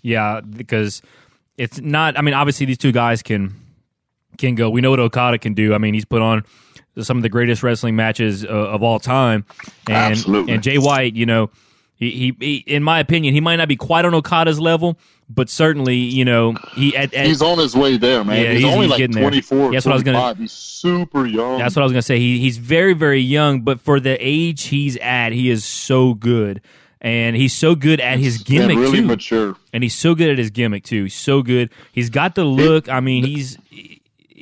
[0.01, 1.01] Yeah, because
[1.57, 2.17] it's not.
[2.17, 3.55] I mean, obviously these two guys can
[4.39, 4.69] can go.
[4.69, 5.73] We know what Okada can do.
[5.73, 6.43] I mean, he's put on
[7.01, 9.45] some of the greatest wrestling matches uh, of all time.
[9.87, 10.53] And, Absolutely.
[10.53, 11.49] And Jay White, you know,
[11.95, 14.97] he, he, he, in my opinion, he might not be quite on Okada's level,
[15.29, 18.41] but certainly, you know, he at, at, he's on his way there, man.
[18.41, 20.35] Yeah, he's, he's, only he's like 24, That's what I was gonna.
[20.35, 21.59] He's super young.
[21.59, 22.17] That's what I was gonna say.
[22.17, 26.61] He, he's very, very young, but for the age he's at, he is so good.
[27.01, 29.05] And he's so good at his gimmick really too.
[29.05, 29.55] mature.
[29.71, 31.03] And he's so good at his gimmick too.
[31.03, 31.69] He's so good.
[31.93, 32.89] He's got the look.
[32.89, 33.57] I mean, he's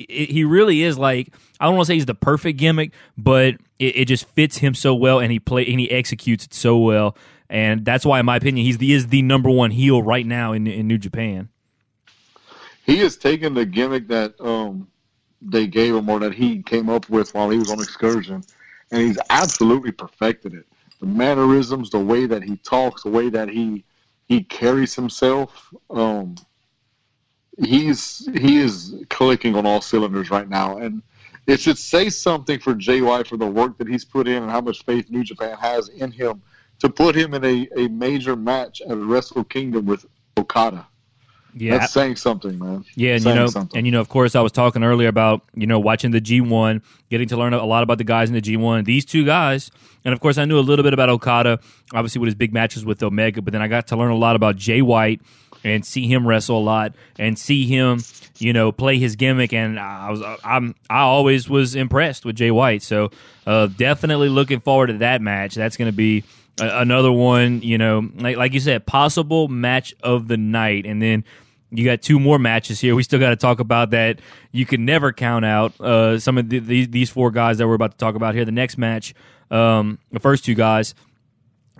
[0.09, 3.97] he really is like I don't want to say he's the perfect gimmick, but it,
[3.97, 7.17] it, just fits him so well, and he play and he executes it so well,
[7.49, 10.53] and that's why, in my opinion, he's the is the number one heel right now
[10.53, 11.49] in in New Japan.
[12.85, 14.87] He has taken the gimmick that um,
[15.41, 18.43] they gave him or that he came up with while he was on excursion,
[18.91, 20.65] and he's absolutely perfected it.
[20.99, 23.83] The mannerisms, the way that he talks, the way that he
[24.27, 25.73] he carries himself.
[25.89, 26.35] Um,
[27.57, 31.01] he's he is clicking on all cylinders right now, and
[31.47, 34.61] it should say something for JY for the work that he's put in and how
[34.61, 36.41] much faith New Japan has in him
[36.79, 40.05] to put him in a, a major match at Wrestle Kingdom with
[40.37, 40.87] Okada.
[41.59, 42.85] Yeah, that's saying something, man.
[42.95, 43.77] Yeah, and saying you know, something.
[43.77, 46.39] and you know, of course, I was talking earlier about you know watching the G
[46.39, 48.83] one, getting to learn a lot about the guys in the G one.
[48.83, 49.71] These two guys,
[50.05, 51.59] and of course, I knew a little bit about Okada,
[51.93, 54.35] obviously with his big matches with Omega, but then I got to learn a lot
[54.35, 55.21] about Jay White
[55.67, 57.99] and see him wrestle a lot and see him,
[58.39, 59.53] you know, play his gimmick.
[59.53, 62.81] And I was, I'm, I always was impressed with Jay White.
[62.81, 63.11] So
[63.45, 65.55] uh, definitely looking forward to that match.
[65.55, 66.23] That's going to be
[66.59, 71.01] a, another one, you know, like like you said, possible match of the night, and
[71.01, 71.23] then.
[71.69, 72.95] You got two more matches here.
[72.95, 74.21] We still got to talk about that.
[74.53, 77.73] You can never count out uh, some of the, the, these four guys that we're
[77.73, 78.45] about to talk about here.
[78.45, 79.13] The next match,
[79.51, 80.95] um, the first two guys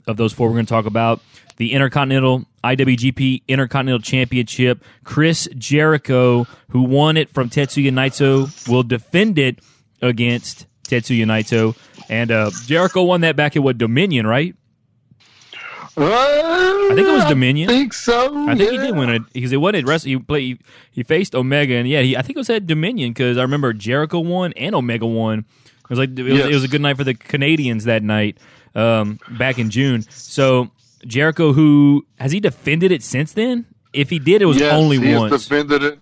[0.06, 1.22] of those four, we're going to talk about
[1.56, 2.44] the Intercontinental
[2.76, 4.84] IWGP Intercontinental Championship.
[5.04, 9.60] Chris Jericho, who won it from Tetsuya Naito, will defend it
[10.02, 11.76] against Tetsuya Naito.
[12.10, 14.56] And uh, Jericho won that back at what Dominion, right?
[15.98, 17.70] Uh, I think it was Dominion.
[17.70, 18.48] I think so.
[18.48, 18.82] I think yeah.
[18.82, 20.06] he did win it because it wasn't rest.
[20.06, 20.62] He played.
[20.92, 23.74] He faced Omega, and yeah, he, I think it was at Dominion because I remember
[23.74, 25.40] Jericho won and Omega won.
[25.40, 26.50] It was like it was, Yes.
[26.50, 28.38] it was a good night for the Canadians that night
[28.76, 30.04] um, back in June.
[30.12, 30.70] So
[31.06, 33.66] Jericho, who has he defended it since then?
[33.98, 35.48] if he did, it was yes, only he once.
[35.48, 36.00] Defended it.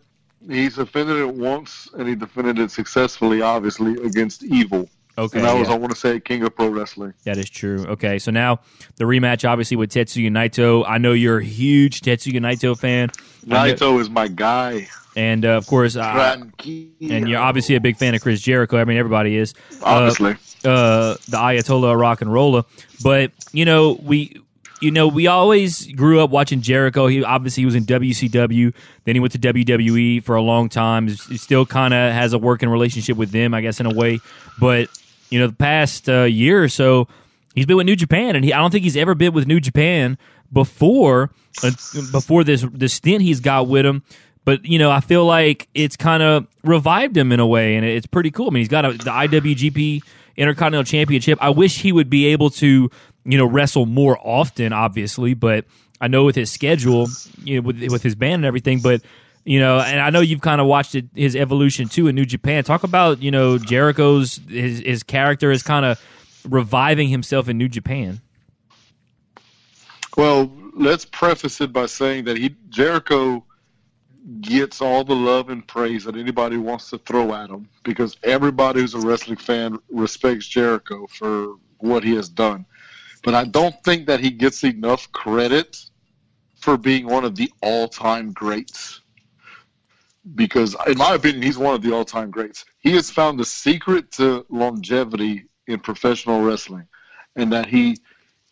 [0.48, 4.90] He's defended it once, and he defended it successfully, obviously against Evil.
[5.18, 5.76] Okay, and that was yeah.
[5.76, 7.14] I want to say King of Pro Wrestling.
[7.24, 7.86] That is true.
[7.88, 8.60] Okay, so now
[8.98, 10.84] the rematch, obviously with Tetsuya Naito.
[10.86, 13.10] I know you're a huge Tetsuya Naito fan,
[13.46, 14.90] Naito is my guy.
[15.16, 18.78] and uh, of course, uh, and you're obviously a big fan of Chris Jericho.
[18.78, 19.54] I mean, everybody is.
[19.82, 20.34] Uh, obviously.
[20.66, 22.64] uh, the Ayatollah rock and roller.
[23.02, 24.42] But you know, we
[24.82, 27.08] you know we always grew up watching Jericho.
[27.08, 31.08] He obviously he was in WCW, then he went to WWE for a long time.
[31.08, 34.20] He still kind of has a working relationship with them, I guess, in a way.
[34.60, 34.90] But
[35.30, 37.08] you know, the past uh, year or so,
[37.56, 39.60] he's been with New Japan, and he, I don't think he's ever been with New
[39.60, 40.18] Japan
[40.52, 41.32] before
[41.64, 41.72] uh,
[42.12, 44.04] before this this stint he's got with him.
[44.46, 47.86] But you know, I feel like it's kind of revived him in a way, and
[47.86, 48.48] it's pretty cool.
[48.48, 50.04] I mean, he's got a, the IWGP
[50.38, 51.40] Intercontinental Championship.
[51.42, 52.92] I wish he would be able to,
[53.26, 55.34] you know, wrestle more often, obviously.
[55.34, 55.66] But
[56.00, 57.08] I know with his schedule,
[57.44, 58.80] you know, with with his band and everything.
[58.80, 59.02] But
[59.44, 62.26] you know, and I know you've kind of watched it, his evolution too in New
[62.26, 62.64] Japan.
[62.64, 66.02] Talk about you know Jericho's his his character is kind of
[66.48, 68.22] reviving himself in New Japan.
[70.18, 73.44] Well, let's preface it by saying that he Jericho
[74.42, 78.82] gets all the love and praise that anybody wants to throw at him because everybody
[78.82, 82.66] who's a wrestling fan respects Jericho for what he has done.
[83.26, 85.84] But I don't think that he gets enough credit
[86.62, 89.02] for being one of the all-time greats.
[90.36, 92.66] Because in my opinion, he's one of the all-time greats.
[92.80, 96.88] He has found the secret to longevity in professional wrestling
[97.36, 97.98] and that he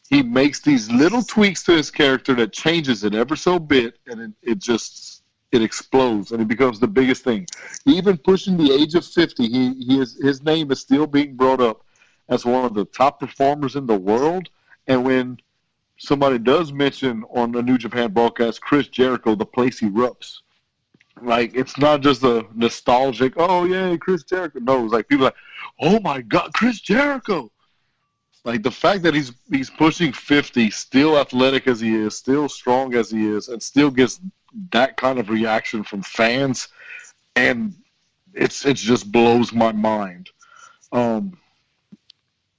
[0.09, 4.19] he makes these little tweaks to his character that changes it ever so bit, and
[4.21, 7.47] it, it just it explodes and it becomes the biggest thing.
[7.85, 11.61] Even pushing the age of fifty, he, he is his name is still being brought
[11.61, 11.85] up
[12.29, 14.49] as one of the top performers in the world.
[14.87, 15.37] And when
[15.97, 20.39] somebody does mention on the New Japan broadcast Chris Jericho, the place erupts.
[21.21, 24.59] Like it's not just a nostalgic, oh yeah, Chris Jericho.
[24.59, 25.35] No, it's like people like,
[25.79, 27.51] oh my god, Chris Jericho.
[28.43, 32.93] Like the fact that he's he's pushing fifty, still athletic as he is, still strong
[32.95, 34.19] as he is, and still gets
[34.71, 36.67] that kind of reaction from fans,
[37.35, 37.73] and
[38.33, 40.29] it's it just blows my mind.
[40.91, 41.37] Um,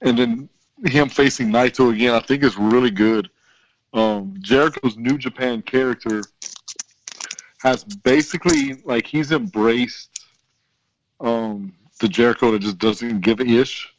[0.01, 0.49] and then
[0.83, 3.29] him facing Naito again, I think is really good.
[3.93, 6.21] Um, Jericho's New Japan character
[7.59, 10.09] has basically like he's embraced
[11.21, 13.95] um, the Jericho that just doesn't give a ish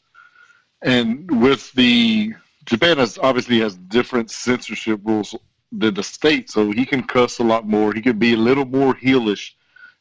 [0.83, 2.35] and with the
[2.65, 5.35] Japan has obviously has different censorship rules
[5.73, 7.93] than the state, so he can cuss a lot more.
[7.93, 9.53] He can be a little more heelish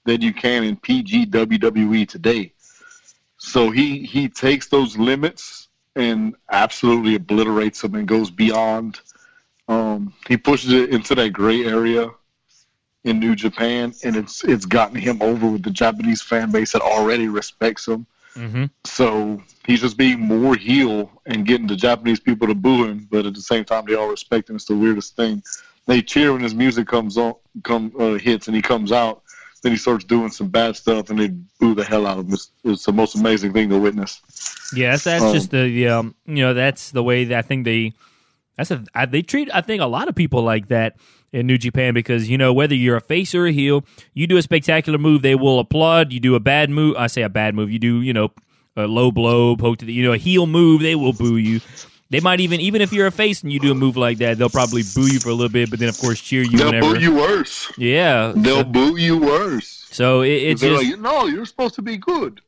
[0.05, 2.53] than you can in PG WWE today.
[3.37, 8.99] So he he takes those limits and absolutely obliterates him and goes beyond.
[9.67, 12.11] Um, he pushes it into that gray area
[13.03, 16.81] in New Japan, and it's it's gotten him over with the Japanese fan base that
[16.81, 18.05] already respects him.
[18.35, 18.65] Mm-hmm.
[18.83, 23.25] So he's just being more heel and getting the Japanese people to boo him, but
[23.25, 24.57] at the same time they all respect him.
[24.57, 25.41] It's the weirdest thing.
[25.85, 29.21] They cheer when his music comes on, come uh, hits, and he comes out.
[29.65, 32.37] Then he starts doing some bad stuff, and they boo the hell out of him.
[32.65, 34.21] It's, the most amazing thing to witness.
[34.75, 37.65] Yeah, that's, that's Um, just the um, you know that's the way that I think
[37.65, 37.93] they
[38.57, 40.97] that's a I, they treat I think a lot of people like that
[41.33, 44.37] in New Japan because you know whether you're a face or a heel, you do
[44.37, 46.13] a spectacular move, they will applaud.
[46.13, 47.71] You do a bad move, I say a bad move.
[47.71, 48.33] You do you know
[48.77, 51.59] a low blow, poke to the you know a heel move, they will boo you.
[52.15, 54.37] They might even even if you're a face and you do a move like that,
[54.37, 56.67] they'll probably boo you for a little bit, but then of course cheer you They'll
[56.67, 56.93] whenever.
[56.93, 57.69] boo you worse.
[57.77, 59.85] Yeah, They'll boo you worse.
[59.91, 62.39] so it, it's just like, no, you're supposed to be good.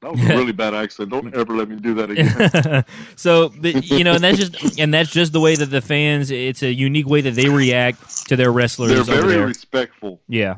[0.00, 1.10] That was a really bad accent.
[1.10, 2.84] Don't ever let me do that again.
[3.16, 6.32] so but, you know, and that's just and that's just the way that the fans.
[6.32, 10.20] It's a unique way that they react to their wrestlers They're very respectful.
[10.26, 10.56] yeah,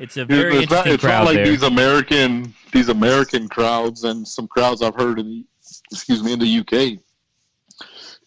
[0.00, 1.46] it's a very it's not, interesting it's crowd not like there.
[1.46, 5.44] these American these American crowds and some crowds I've heard in the
[5.92, 6.98] excuse me in the UK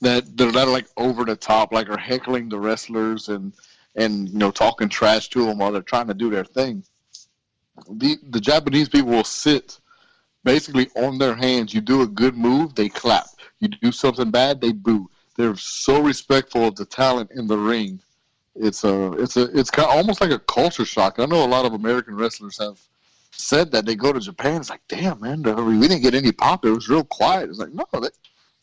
[0.02, 3.54] that they're not like over the top, like are heckling the wrestlers and
[3.96, 6.84] and you know talking trash to them while they're trying to do their thing.
[7.90, 9.80] The the Japanese people will sit
[10.44, 11.74] basically on their hands.
[11.74, 13.28] You do a good move, they clap.
[13.60, 15.10] You do something bad, they boo.
[15.36, 18.00] They're so respectful of the talent in the ring.
[18.56, 21.20] It's a it's a it's kind of almost like a culture shock.
[21.20, 22.80] I know a lot of American wrestlers have
[23.32, 24.62] said that they go to Japan.
[24.62, 26.66] It's like, damn man, we didn't get any pop.
[26.66, 27.50] It was real quiet.
[27.50, 28.10] It's like, no, they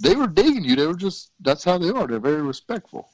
[0.01, 0.77] they were digging you.
[0.77, 2.07] They were just that's how they are.
[2.07, 3.09] They're very respectful.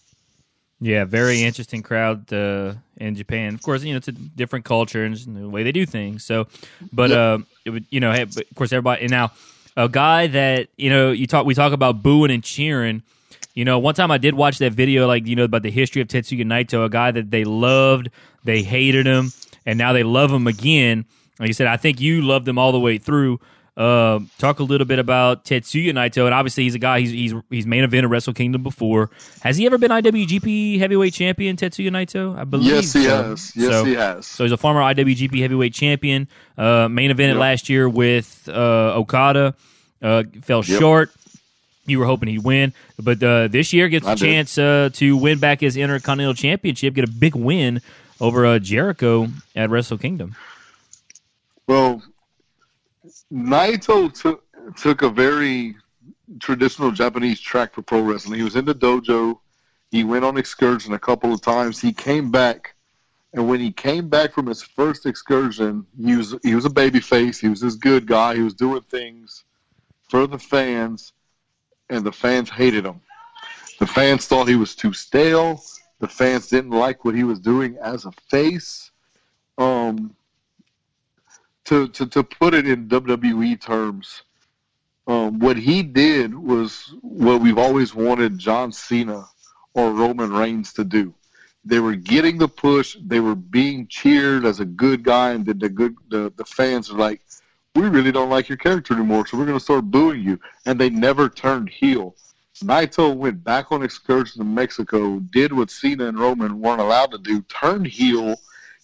[0.82, 3.54] Yeah, very interesting crowd uh, in Japan.
[3.54, 6.24] Of course, you know it's a different culture and the way they do things.
[6.24, 6.46] So,
[6.92, 7.16] but Yeah.
[7.16, 9.02] uh, it would you know, hey, but of course, everybody.
[9.02, 9.32] And now,
[9.76, 13.02] a guy that you know, you talk, we talk about booing and cheering.
[13.54, 16.00] You know, one time I did watch that video, like you know, about the history
[16.00, 18.08] of Tetsuya Naito, a guy that they loved,
[18.44, 19.32] they hated him,
[19.66, 21.04] and now they love him again.
[21.38, 23.38] Like you said, I think you loved him all the way through.
[23.80, 27.34] Uh, talk a little bit about Tetsuya Naito, and obviously he's a guy he's he's
[27.48, 29.08] he's main event of Wrestle Kingdom before.
[29.40, 32.38] Has he ever been IWGP Heavyweight Champion, Tetsuya Naito?
[32.38, 32.66] I believe.
[32.70, 33.22] Yes, he so.
[33.22, 33.56] has.
[33.56, 34.26] Yes, so, he has.
[34.26, 36.28] So he's a former IWGP Heavyweight Champion.
[36.58, 37.36] Uh, main evented Yep.
[37.38, 39.54] last year with uh, Okada.
[40.02, 40.78] Uh, fell Yep.
[40.78, 41.10] short.
[41.86, 44.24] You were hoping he'd win, but uh, this year gets I a did.
[44.26, 47.80] chance uh, to win back his Intercontinental Championship, get a big win
[48.20, 50.36] over uh, Jericho at Wrestle Kingdom.
[51.66, 52.02] Well,
[53.32, 54.44] Naito took
[54.76, 55.76] took a very
[56.38, 58.38] traditional Japanese track for pro wrestling.
[58.38, 59.38] He was in the dojo.
[59.90, 61.80] He went on excursion a couple of times.
[61.80, 62.74] He came back,
[63.32, 67.00] and when he came back from his first excursion, he was he was a baby
[67.00, 67.40] face.
[67.40, 68.36] He was this good guy.
[68.36, 69.44] He was doing things
[70.08, 71.12] for the fans,
[71.88, 73.00] and the fans hated him.
[73.78, 75.62] The fans thought he was too stale.
[76.00, 78.90] The fans didn't like what he was doing as a face.
[79.58, 80.14] Um,
[81.66, 84.22] to, to, to put it in WWE terms,
[85.06, 89.26] um, what he did was what we've always wanted John Cena
[89.74, 91.14] or Roman Reigns to do.
[91.64, 92.96] They were getting the push.
[93.04, 96.90] They were being cheered as a good guy, and the, the good the, the fans
[96.90, 97.20] are like,
[97.74, 100.80] "We really don't like your character anymore, so we're going to start booing you." And
[100.80, 102.14] they never turned heel.
[102.64, 107.18] Naito went back on excursion to Mexico, did what Cena and Roman weren't allowed to
[107.18, 108.36] do, turned heel,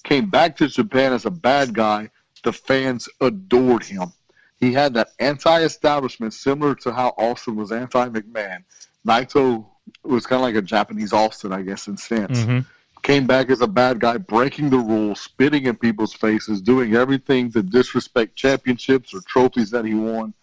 [0.02, 2.10] came back to Japan as a bad guy.
[2.42, 4.12] The fans adored him.
[4.58, 8.64] He had that anti-establishment, similar to how Austin was anti-McMahon.
[9.06, 9.66] Naito
[10.02, 12.40] was kind of like a Japanese Austin, I guess, in sense.
[12.40, 12.60] Mm-hmm.
[13.02, 17.52] Came back as a bad guy, breaking the rules, spitting in people's faces, doing everything
[17.52, 20.34] to disrespect championships or trophies that he won.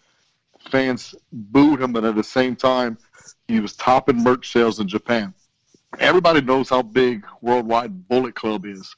[0.70, 2.96] Fans booed him, but at the same time,
[3.48, 5.34] he was topping merch sales in Japan.
[5.98, 8.94] Everybody knows how big worldwide Bullet Club is.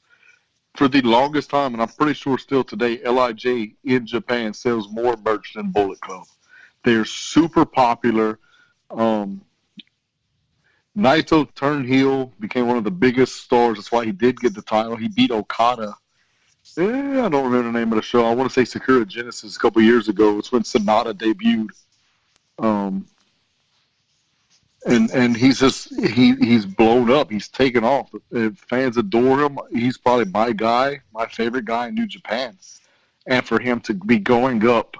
[0.77, 3.45] For the longest time, and I'm pretty sure still today, Lij
[3.83, 6.27] in Japan sells more merch than Bullet Club.
[6.83, 8.37] They're super popular.
[8.91, 9.41] Um,
[10.95, 13.79] Naito turned heel, became one of the biggest stars.
[13.79, 14.95] That's why he did get the title.
[14.95, 15.95] He beat Okada.
[16.77, 18.23] Eh, I don't remember the name of the show.
[18.23, 20.37] I want to say Sakura Genesis a couple years ago.
[20.37, 21.71] It's when Sanada debuted.
[22.59, 23.07] Um,
[24.87, 27.29] and and he's just he he's blown up.
[27.29, 28.09] He's taken off.
[28.33, 29.59] Uh, Fans adore him.
[29.71, 32.57] He's probably my guy, my favorite guy in New Japan.
[33.27, 34.95] And for him to be going up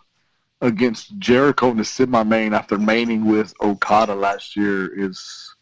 [0.59, 5.53] against Jericho in the semi-main after maining with Okada last year is.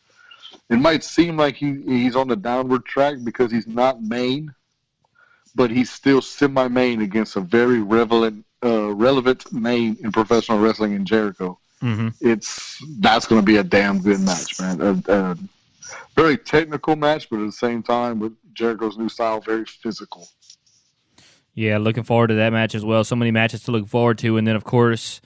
[0.67, 4.51] It might seem like he he's on the downward track because he's not main,
[5.53, 11.05] but he's still semi-main against a very relevant uh, relevant name in professional wrestling in
[11.05, 12.07] Jericho Mm-hmm.
[12.21, 14.81] it's that's going to be a damn good match, man.
[14.81, 15.37] A, a
[16.15, 20.27] very technical match, but at the same time, with Jericho's new style, very physical.
[21.53, 23.03] Yeah, looking forward to that match as well.
[23.03, 25.21] So many matches to look forward to, and then of course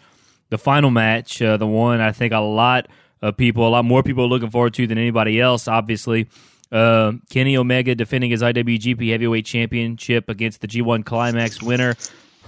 [0.49, 2.87] the final match, uh, the one I think a lot
[3.21, 5.67] of people, a lot more people are looking forward to than anybody else.
[5.67, 6.27] Obviously,
[6.71, 11.95] uh, Kenny Omega defending his IWGP Heavyweight Championship against the G1 Climax winner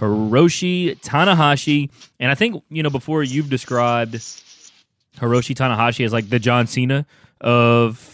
[0.02, 1.88] Hiroshi Tanahashi.
[2.18, 7.06] And I think you know before you've described Hiroshi Tanahashi as like the John Cena
[7.40, 8.08] of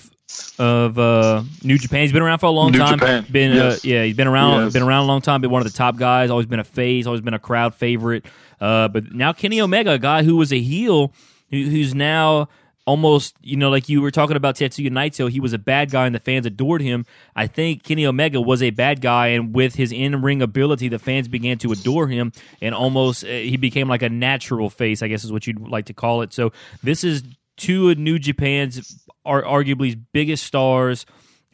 [0.58, 2.02] of uh, New Japan.
[2.02, 2.98] He's been around for a long New time.
[2.98, 3.76] Japan, Been yes.
[3.76, 4.72] uh, yeah, he's been around Yes.
[4.74, 5.40] been around a long time.
[5.40, 6.30] Been one of the top guys.
[6.30, 7.06] Always been a phase.
[7.06, 8.26] Always been a crowd favorite.
[8.60, 11.12] Uh, but now Kenny Omega, a guy who was a heel,
[11.50, 12.48] who, who's now
[12.88, 15.30] almost you know like you were talking about Tetsuya Naito.
[15.30, 17.04] He was a bad guy and the fans adored him.
[17.36, 20.98] I think Kenny Omega was a bad guy, and with his in ring ability, the
[20.98, 22.32] fans began to adore him,
[22.62, 25.02] and almost uh, he became like a natural face.
[25.02, 26.32] I guess is what you'd like to call it.
[26.32, 27.22] So this is
[27.58, 31.04] two of New Japan's are arguably biggest stars,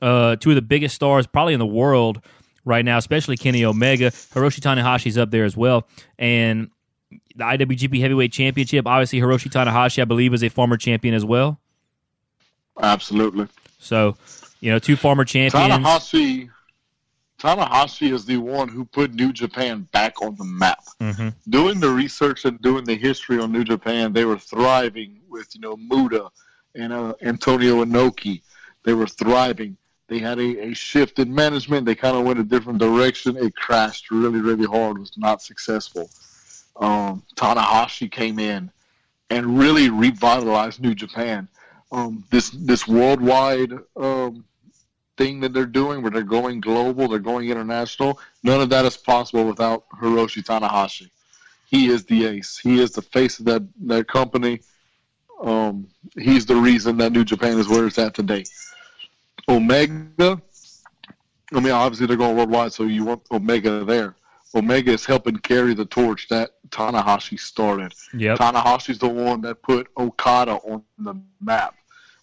[0.01, 2.23] uh, two of the biggest stars probably in the world
[2.65, 4.13] right now, especially Kenny Omega.
[4.13, 6.71] Hiroshi Tanahashi's up there as well, and
[7.35, 8.87] the IWGP Heavyweight Championship.
[8.87, 11.59] Obviously, Hiroshi Tanahashi, I believe, is a former champion as well.
[12.81, 13.49] Absolutely.
[13.79, 14.17] So,
[14.61, 15.55] you know, two former champions.
[15.55, 16.51] Tanahashi,
[17.39, 20.83] Tanahashi is the one who put New Japan back on the map.
[21.01, 25.55] hmm Doing the research and doing the history on New Japan, they were thriving with
[25.55, 26.31] you know Muto
[26.75, 28.43] and uh, Antonio Inoki.
[28.85, 29.77] They were thriving.
[30.09, 31.87] They had a, a shift in management.
[31.87, 33.37] They kind of went a different direction.
[33.37, 34.99] It crashed really, really hard.
[34.99, 36.11] Was not successful.
[36.77, 38.71] Um, Tanahashi came in
[39.31, 41.49] and really revitalized New Japan.
[41.93, 44.45] Um, this this worldwide um,
[45.17, 48.19] thing that they're doing, where they're going global, they're going international.
[48.43, 51.11] None of that is possible without Hiroshi Tanahashi.
[51.67, 52.59] He is the ace.
[52.59, 54.61] He is the face of that that company.
[55.41, 58.45] Um, he's the reason that New Japan is where it's at today.
[59.49, 60.41] Omega,
[61.53, 64.15] I mean, obviously they're going worldwide, so you want Omega there.
[64.55, 67.93] Omega is helping carry the torch that Tanahashi started.
[68.13, 68.39] Yep.
[68.39, 71.75] Tanahashi's the one that put Okada on the map.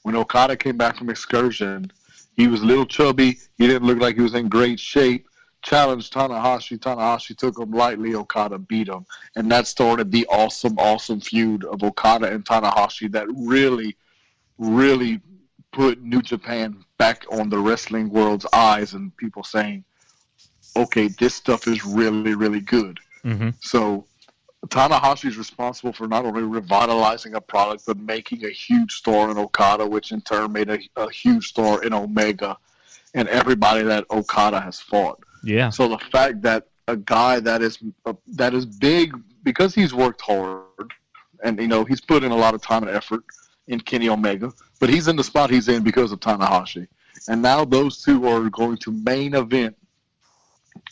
[0.03, 1.91] When Okada came back from excursion,
[2.35, 3.37] he was a little chubby.
[3.57, 5.27] He didn't look like he was in great shape.
[5.61, 6.79] Challenged Tanahashi.
[6.79, 8.15] Tanahashi took him lightly.
[8.15, 9.05] Okada beat him.
[9.35, 13.95] And that started the awesome, awesome feud of Okada and Tanahashi that really,
[14.57, 15.19] really
[15.71, 19.83] put New Japan back on the wrestling world's eyes and people saying,
[20.75, 22.99] okay, this stuff is really, really good.
[23.23, 24.05] hmm So
[24.67, 29.37] Tanahashi is responsible for not only revitalizing a product, but making a huge star in
[29.37, 32.57] Okada, which in turn made a, a huge star in Omega
[33.13, 35.19] and everybody that Okada has fought.
[35.43, 35.69] Yeah.
[35.69, 39.13] So the fact that a guy that is uh, that is big
[39.43, 40.91] because he's worked hard
[41.43, 43.23] and you know he's put in a lot of time and effort
[43.67, 46.87] in Kenny Omega, but he's in the spot he's in because of Tanahashi.
[47.27, 49.75] And now those two are going to main event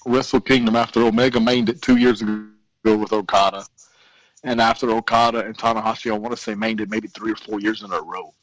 [0.05, 2.47] Wrestle Kingdom after Omega mained it two years ago
[2.83, 3.65] with Okada.
[4.43, 7.59] And after Okada and Tanahashi, I want to say mained it maybe three or four
[7.59, 8.33] years in a row.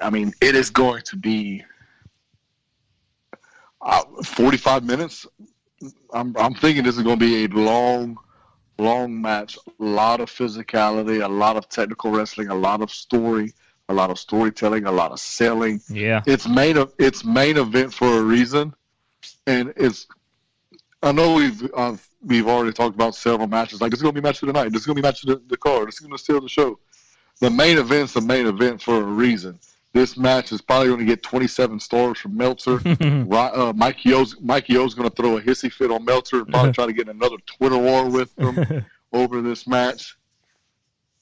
[0.00, 1.64] I mean, it is going to be
[3.80, 5.26] uh, 45 minutes.
[6.12, 8.18] I'm, I'm thinking this is going to be a long,
[8.78, 9.56] long match.
[9.56, 13.52] A lot of physicality, a lot of technical wrestling, a lot of story,
[13.88, 15.80] a lot of storytelling, a lot of selling.
[15.88, 16.22] Yeah.
[16.26, 18.74] It's main it's main event for a reason,
[19.46, 20.06] and it's.
[21.02, 23.80] I know we've uh, we've already talked about several matches.
[23.80, 24.72] Like this is gonna be match of the night.
[24.72, 25.88] This is gonna be match of the, the card.
[25.88, 26.78] This is gonna steal the show.
[27.40, 29.58] The main event's the main event for a reason.
[29.92, 32.80] This match is probably going to get 27 stars from Meltzer.
[33.30, 36.72] Uh, Mikey O's Mikey O's going to throw a hissy fit on Meltzer and probably
[36.72, 40.16] try to get another Twitter war with him over this match.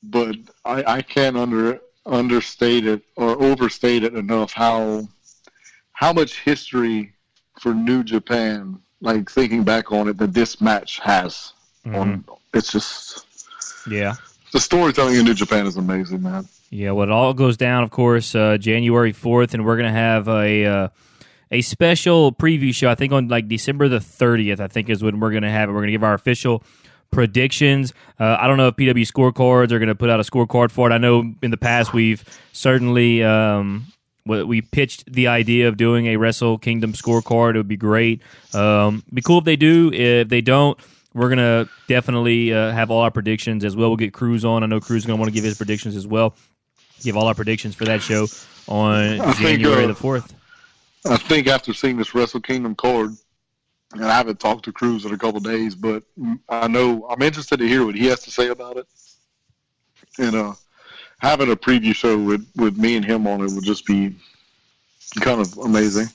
[0.02, 5.08] But I, I can't under understate it or overstate it enough how
[5.92, 7.12] how much history
[7.60, 11.52] for New Japan, like thinking back on it, that this match has.
[11.86, 13.26] On it's just
[13.88, 14.14] yeah.
[14.52, 16.46] the storytelling in New Japan is amazing, man.
[16.70, 20.28] Yeah, well, it all goes down, of course, uh, January fourth, and we're gonna have
[20.28, 20.88] a uh,
[21.50, 22.90] a special preview show.
[22.90, 24.60] I think on like December the thirtieth.
[24.60, 25.72] I think is when we're gonna have it.
[25.72, 26.62] We're gonna give our official
[27.10, 27.94] predictions.
[28.20, 30.92] Uh, I don't know if PW scorecards are gonna put out a scorecard for it.
[30.92, 32.22] I know in the past we've
[32.52, 33.22] certainly.
[33.22, 33.86] Um,
[34.28, 37.54] we- we pitched the idea of doing a Wrestle Kingdom scorecard.
[37.54, 38.20] It would be great.
[38.54, 39.90] Um, be cool if they do.
[39.92, 40.78] If they don't,
[41.14, 43.88] we're gonna definitely uh, have all our predictions as well.
[43.88, 44.62] We'll get Cruz on.
[44.62, 46.34] I know Cruz is gonna want to give his predictions as well.
[47.02, 48.26] Give all our predictions for that show
[48.68, 50.34] on I think, January uh, the fourth.
[51.06, 53.10] I think after seeing this Wrestle Kingdom card,
[53.94, 56.02] and I haven't talked to Cruz in a couple days, but
[56.48, 58.86] I know I'm interested to hear what he has to say about it.
[60.18, 60.52] And uh,
[61.18, 64.14] having a preview show with, with me and him on it would just be
[65.20, 66.06] kind of amazing.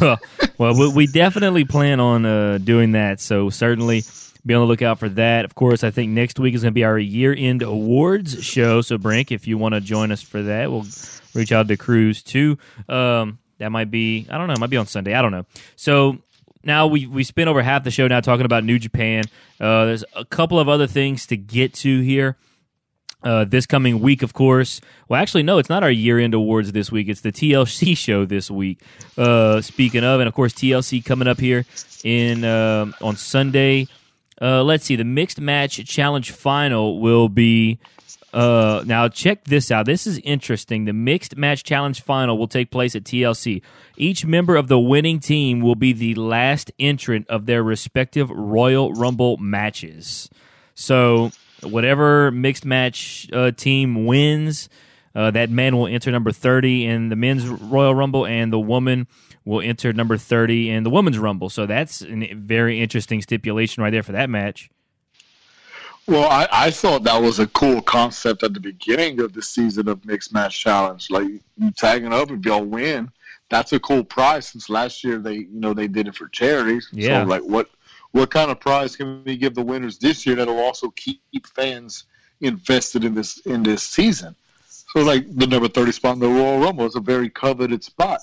[0.58, 3.20] well, we, definitely plan on uh, doing that.
[3.20, 4.02] So certainly
[4.44, 5.44] be on the lookout for that.
[5.44, 8.80] Of course, I think next week is going to be our year end awards show.
[8.80, 10.86] So Brink, if you want to join us for that, we'll
[11.34, 12.58] reach out to Cruz too.
[12.88, 15.14] Um, that might be I don't know, might be on Sunday.
[15.14, 15.46] I don't know.
[15.76, 16.18] So
[16.64, 19.24] now we we spent over half the show now talking about New Japan.
[19.60, 22.36] Uh, there's a couple of other things to get to here.
[23.24, 24.80] Uh, this coming week, of course.
[25.08, 27.08] Well, actually, no, it's not our year end awards this week.
[27.08, 28.80] It's the TLC show this week.
[29.16, 31.64] Uh, speaking of, and of course, TLC coming up here
[32.04, 33.86] in um on Sunday.
[34.40, 34.96] Uh, let's see.
[34.96, 37.78] The mixed match challenge final will be.
[38.32, 39.84] Uh, now check this out.
[39.84, 40.86] This is interesting.
[40.86, 43.60] The mixed match challenge final will take place at TLC.
[43.96, 48.92] Each member of the winning team will be the last entrant of their respective Royal
[48.94, 50.30] Rumble matches.
[50.74, 51.30] So
[51.62, 54.68] whatever mixed match uh, team wins,
[55.14, 59.06] uh, that man will enter number 30 in the men's Royal Rumble, and the woman
[59.44, 61.50] will enter number 30 in the women's Rumble.
[61.50, 64.70] So that's a very interesting stipulation right there for that match.
[66.06, 69.88] Well, I, I thought that was a cool concept at the beginning of the season
[69.88, 71.08] of Mixed Match Challenge.
[71.10, 73.10] Like you tagging up if y'all win,
[73.50, 74.48] that's a cool prize.
[74.48, 76.88] Since last year they, you know, they did it for charities.
[76.92, 77.22] Yeah.
[77.22, 77.70] So like, what
[78.12, 81.20] what kind of prize can we give the winners this year that'll also keep
[81.54, 82.04] fans
[82.40, 84.34] invested in this in this season?
[84.68, 88.20] So like the number thirty spot in the Royal Rumble is a very coveted spot.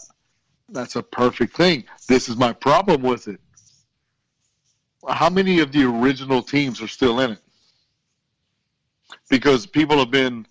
[0.70, 1.84] That's a perfect thing.
[2.08, 3.40] This is my problem with it.
[5.08, 7.40] How many of the original teams are still in it?
[9.30, 10.46] because people have been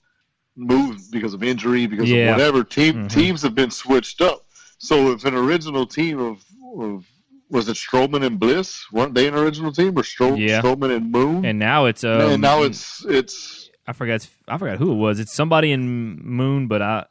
[0.57, 2.31] moved because of injury, because Yeah.
[2.31, 2.65] of whatever.
[2.65, 3.11] Team Mhm.
[3.11, 4.47] teams have been switched up.
[4.79, 6.45] So if an original team of,
[6.81, 7.05] of
[7.51, 10.61] was it Strowman and Bliss weren't they an original team or Stro- Yeah.
[10.63, 11.45] Strowman and Moon?
[11.45, 15.19] And now it's um, and now it's it's I forgot I forgot who it was.
[15.21, 17.07] It's somebody in Moon, but I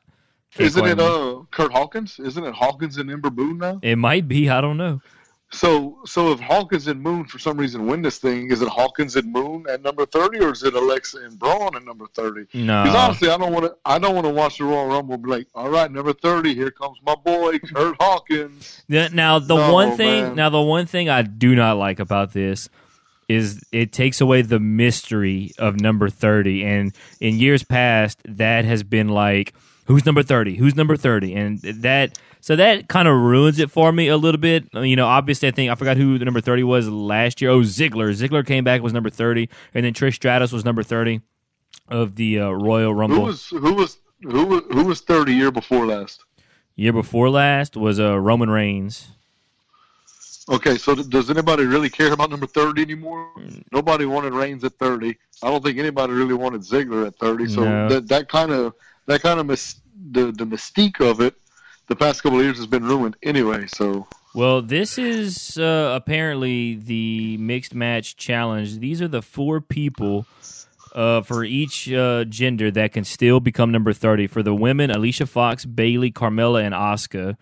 [0.57, 2.19] Isn't it uh Kurt Hawkins?
[2.19, 3.79] Isn't it Hawkins and Ember Moon now?
[3.81, 4.49] It might be.
[4.49, 5.01] I don't know.
[5.49, 9.15] So so if Hawkins and Moon for some reason win this thing, is it Hawkins
[9.15, 12.47] and Moon at number thirty, or is it Alexa and Braun at number thirty?
[12.53, 12.83] No.
[12.83, 13.75] Because honestly, I don't want to.
[13.85, 15.17] I don't want to watch the Royal Rumble.
[15.17, 18.83] Be like, all right, number thirty, here comes my boy Kurt Hawkins.
[18.89, 20.35] Now the No, one thing, man.
[20.35, 22.67] now the one thing I do not like about this
[23.29, 26.65] is it takes away the mystery of number thirty.
[26.65, 29.53] And in years past, that has been like,
[29.85, 30.57] who's number thirty?
[30.57, 31.33] Who's number thirty?
[31.35, 34.69] And that so that kind of ruins it for me a little bit.
[34.73, 37.51] You know, obviously, I think I forgot who the number thirty was last year.
[37.51, 38.09] Oh, Ziggler.
[38.15, 41.19] Ziggler came back was number thirty, and then Trish Stratus was number thirty
[41.89, 43.23] of the uh, Royal Who Rumble.
[43.23, 46.23] was who was who was who was thirty year before last?
[46.77, 49.09] Year before last was uh, Roman Reigns.
[50.49, 53.29] Okay, so th- does anybody really care about number thirty anymore?
[53.73, 55.17] Nobody wanted Reigns at thirty.
[55.43, 57.47] I don't think anybody really wanted Ziggler at thirty.
[57.49, 57.89] So No.
[57.89, 58.73] that that kind of
[59.07, 59.81] that kind of mis-
[60.11, 61.35] the the mystique of it,
[61.87, 63.65] the past couple of years has been ruined anyway.
[63.67, 68.79] So Well, this is uh, apparently the mixed match challenge.
[68.79, 70.25] These are the four people
[70.93, 74.27] uh, for each uh, gender that can still become number 30.
[74.27, 77.37] For the women, Alicia Fox, Bayley, Carmella, and Asuka.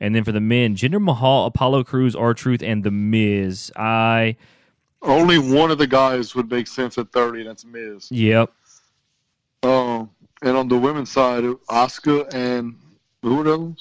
[0.00, 3.70] And then for the men, Jinder Mahal, Apollo Crews, R Truth, and The Miz.
[3.76, 4.36] I,
[5.02, 7.44] only one of the guys would make sense at thirty.
[7.44, 8.10] That's Miz.
[8.10, 8.52] yep.
[9.62, 10.10] Um,
[10.42, 12.76] and on the women's side, Asuka and
[13.28, 13.76] who are those?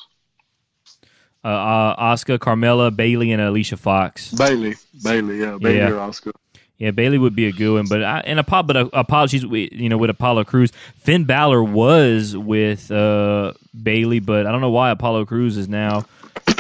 [1.44, 4.32] Uh, uh, Asuka, Carmella, Bayley, and Alicia Fox.
[4.34, 4.76] Bayley.
[5.04, 5.90] Bayley, yeah, Bayley Yeah.
[5.90, 6.32] or Asuka.
[6.78, 9.90] Yeah, Bayley would be a good one, but I, and Apollo, but uh, apologies, you
[9.90, 14.90] know, with Apollo Crews, Finn Balor was with uh, Bayley, but I don't know why
[14.90, 16.06] Apollo Crews is now,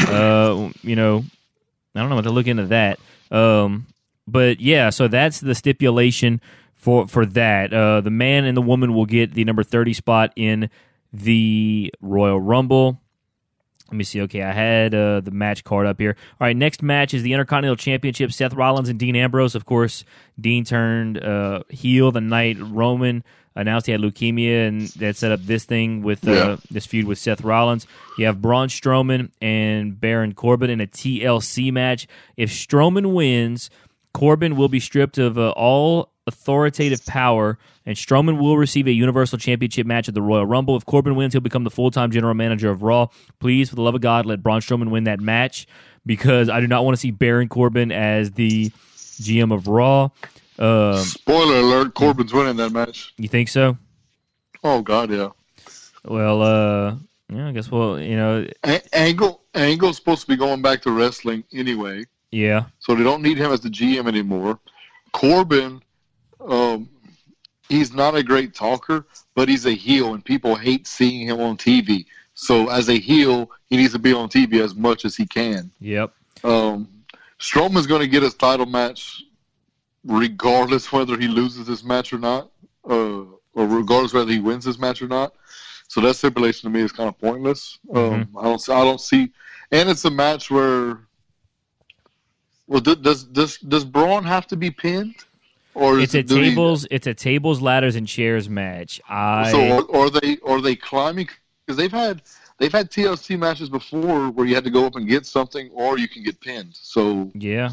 [0.07, 1.25] uh, you know,
[1.95, 2.99] I don't know what to look into that.
[3.31, 3.88] Um,
[4.27, 6.39] but yeah, so that's the stipulation
[6.75, 7.73] for for that.
[7.73, 10.69] Uh, the man and the woman will get the number thirty spot in
[11.14, 12.99] the Royal Rumble.
[13.89, 14.22] Let me see.
[14.22, 16.16] Okay, I had uh, the match card up here.
[16.41, 18.32] All right, next match is the Intercontinental Championship.
[18.32, 19.53] Seth Rollins and Dean Ambrose.
[19.53, 20.03] Of course,
[20.39, 23.24] Dean turned uh, heel the night Roman
[23.55, 26.55] announced he had leukemia, and that set up this thing with uh, Yeah.
[26.72, 27.86] this feud with Seth Rollins.
[28.18, 32.07] You have Braun Strowman and Baron Corbin in a TLC match.
[32.36, 33.70] If Strowman wins,
[34.11, 39.39] Corbin will be stripped of uh, all authoritative power, and Strowman will receive a Universal
[39.39, 40.76] Championship match at the Royal Rumble.
[40.76, 43.07] If Corbin wins, he'll become the full time general manager of Raw.
[43.39, 45.67] Please, for the love of God, let Braun Strowman win that match
[46.05, 50.09] because I do not want to see Baron Corbin as the GM of Raw.
[50.59, 53.13] Um, Spoiler alert: Corbin's winning that match.
[53.17, 53.78] you think so?
[54.63, 55.30] Oh God, yeah.
[56.05, 56.95] Well, uh,
[57.30, 57.69] yeah, I guess.
[57.71, 62.65] Well, you know, A- Angle Angle's supposed to be going back to wrestling anyway, yeah,
[62.80, 64.59] so they don't need him as the GM anymore.
[65.11, 65.82] Corbin,
[66.47, 66.89] um,
[67.69, 71.57] he's not a great talker, but he's a heel, and people hate seeing him on
[71.57, 72.05] TV.
[72.35, 75.71] So as a heel, he needs to be on TV as much as he can.
[75.79, 76.13] yep,
[76.43, 76.87] Um,
[77.39, 79.23] Strowman's going to get his title match,
[80.05, 82.49] regardless whether he loses this match or not,
[82.89, 83.23] uh,
[83.53, 85.33] or regardless whether he wins this match or not.
[85.87, 87.77] So that stipulation to me is kind of pointless.
[87.93, 89.29] Um, I don't, I don't see,
[89.71, 90.99] and it's a match where,
[92.67, 95.15] well, does does does Braun have to be pinned,
[95.76, 99.01] or it's a it- tables, it's a tables, ladders, and chairs match.
[99.09, 101.30] I so are, are they are they climbing?
[101.65, 102.21] Because they've had
[102.57, 105.97] they've had TLC matches before where you had to go up and get something, or
[105.97, 106.71] you can get pinned.
[106.74, 107.71] So yeah,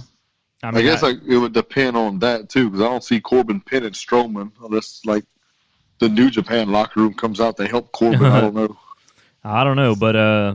[0.63, 3.21] I I, guess I- like it would depend on that too, because I don't see
[3.21, 5.25] Corbin pinning Strowman unless like
[5.99, 8.25] the New Japan locker room comes out to help Corbin.
[8.25, 8.77] I don't know.
[9.45, 10.55] I don't know, but uh,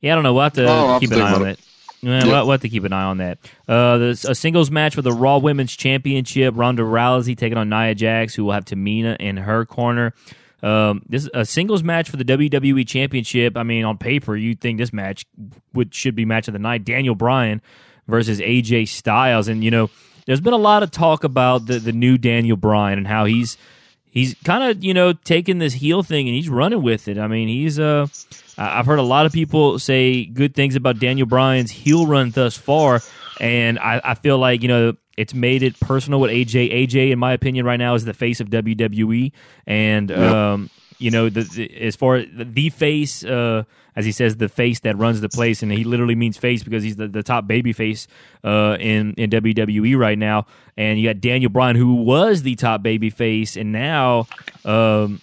[0.00, 0.34] yeah, I don't know.
[0.34, 1.58] We'll have to Oh, keep an eye on that.
[2.06, 3.38] Yeah, we'll, we'll have to keep an eye on that.
[3.66, 6.54] Uh, a singles match for the Raw Women's Championship.
[6.56, 10.14] Ronda Rousey taking on Nia Jax, who will have Tamina in her corner.
[10.62, 13.56] Um, this a singles match for the WWE Championship.
[13.56, 15.26] I mean, on paper, you'd think this match
[15.74, 16.84] would should be match of the night.
[16.84, 17.60] Daniel Bryan
[18.06, 19.90] versus AJ Styles, and you know,
[20.26, 23.58] there's been a lot of talk about the the new Daniel Bryan and how he's
[24.04, 27.18] he's kind of you know taking this heel thing and he's running with it.
[27.18, 28.06] I mean, he's uh,
[28.58, 32.56] I've heard a lot of people say good things about Daniel Bryan's heel run thus
[32.56, 33.00] far,
[33.40, 36.72] and I, I feel like you know it's made it personal with AJ.
[36.72, 39.32] AJ, in my opinion, right now is the face of WWE,
[39.66, 43.24] and um, you know the, the as far as the, the face.
[43.24, 43.64] Uh,
[43.96, 46.82] as he says, the face that runs the place, and he literally means face because
[46.82, 48.06] he's the, the top baby face
[48.44, 50.46] uh, in in WWE right now.
[50.76, 54.26] And you got Daniel Bryan, who was the top baby face, and now,
[54.66, 55.22] um,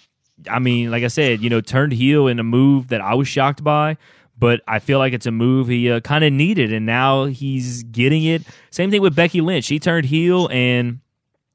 [0.50, 3.28] I mean, like I said, you know, turned heel in a move that I was
[3.28, 3.96] shocked by,
[4.38, 7.82] but I feel like it's a move he uh, kind of needed, and now he's
[7.84, 8.42] getting it.
[8.70, 11.00] Same thing with Becky Lynch; she turned heel and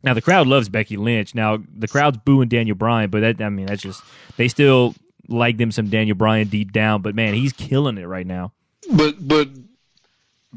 [0.03, 1.35] Now the crowd loves Becky Lynch.
[1.35, 4.01] Now the crowd's booing Daniel Bryan, but that I mean that's just
[4.37, 4.95] they still
[5.27, 7.01] like them some Daniel Bryan deep down.
[7.01, 8.53] But man, he's killing it right now.
[8.91, 9.49] But but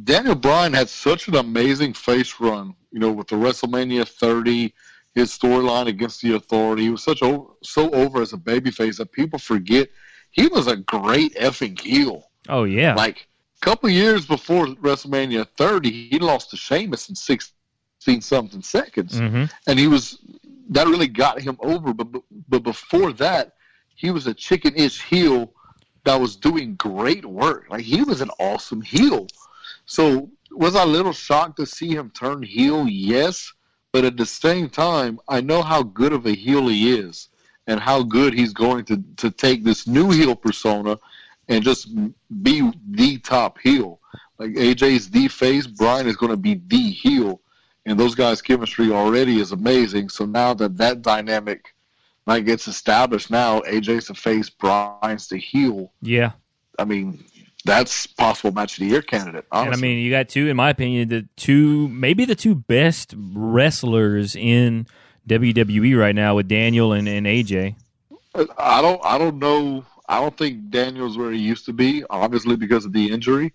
[0.02, 4.72] Daniel Bryan had such an amazing face run, you know, with the WrestleMania 30,
[5.14, 6.84] his storyline against the Authority.
[6.84, 9.88] He was such over, so over as a babyface that people forget
[10.30, 12.30] he was a great effing heel.
[12.48, 13.28] Oh yeah, like
[13.60, 19.44] a couple years before WrestleMania 30, he lost to Sheamus in 16 something seconds, mm-hmm.
[19.66, 20.18] and he was
[20.70, 21.92] that really got him over.
[21.92, 23.52] But but before that,
[23.94, 25.52] he was a chicken-ish heel
[26.04, 27.66] that was doing great work.
[27.70, 29.26] Like he was an awesome heel.
[29.84, 32.86] So was I a little shocked to see him turn heel?
[32.88, 33.52] Yes,
[33.92, 37.28] but at the same time, I know how good of a heel he is
[37.66, 40.98] and how good he's going to to take this new heel persona
[41.48, 41.88] and just
[42.42, 44.00] be the top heel.
[44.38, 47.40] Like AJ's the face, Bryan is going to be the heel,
[47.86, 50.08] and those guys' chemistry already is amazing.
[50.08, 51.74] So now that that dynamic
[52.26, 55.92] like gets established, now AJ's the face, Bryan's the heel.
[56.00, 56.32] Yeah,
[56.78, 57.24] I mean
[57.64, 59.46] that's possible match of the year candidate.
[59.52, 59.66] Honestly.
[59.66, 63.14] And I mean, you got two, in my opinion, the two maybe the two best
[63.16, 64.86] wrestlers in
[65.28, 67.76] WWE right now with Daniel and, and AJ.
[68.56, 72.56] I don't I don't know I don't think Daniel's where he used to be, obviously
[72.56, 73.52] because of the injury.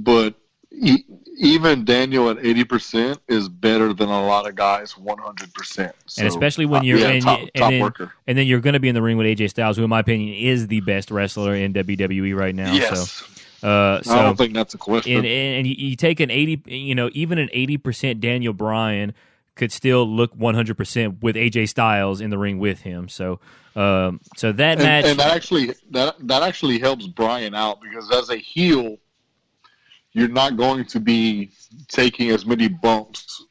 [0.00, 0.34] But
[0.70, 1.04] he,
[1.38, 5.94] even Daniel at eighty percent is better than a lot of guys one hundred percent.
[6.18, 8.12] And especially when you're uh, yeah, and, top, and top then, worker.
[8.26, 10.00] and then you're going to be in the ring with AJ Styles, who in my
[10.00, 12.72] opinion is the best wrestler in WWE right now.
[12.72, 13.10] Yes.
[13.10, 13.26] So.
[13.62, 15.16] Uh, so I don't think that's a question.
[15.16, 19.14] and, and, and you, take an 80 you know even an 80% daniel bryan
[19.56, 23.40] could still look 100% with aj styles in the ring with him so
[23.78, 28.10] um, so that and, match and that actually that that actually helps Bryan out because
[28.10, 28.96] as a heel,
[30.12, 31.52] you're not going to be
[31.86, 33.44] taking as many bumps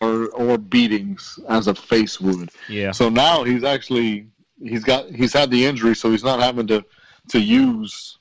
[0.00, 2.50] or or beatings as a face would.
[2.68, 4.26] yeah So now he's actually
[4.60, 6.84] he's got he's had the injury, so he's not having to
[7.28, 8.17] to use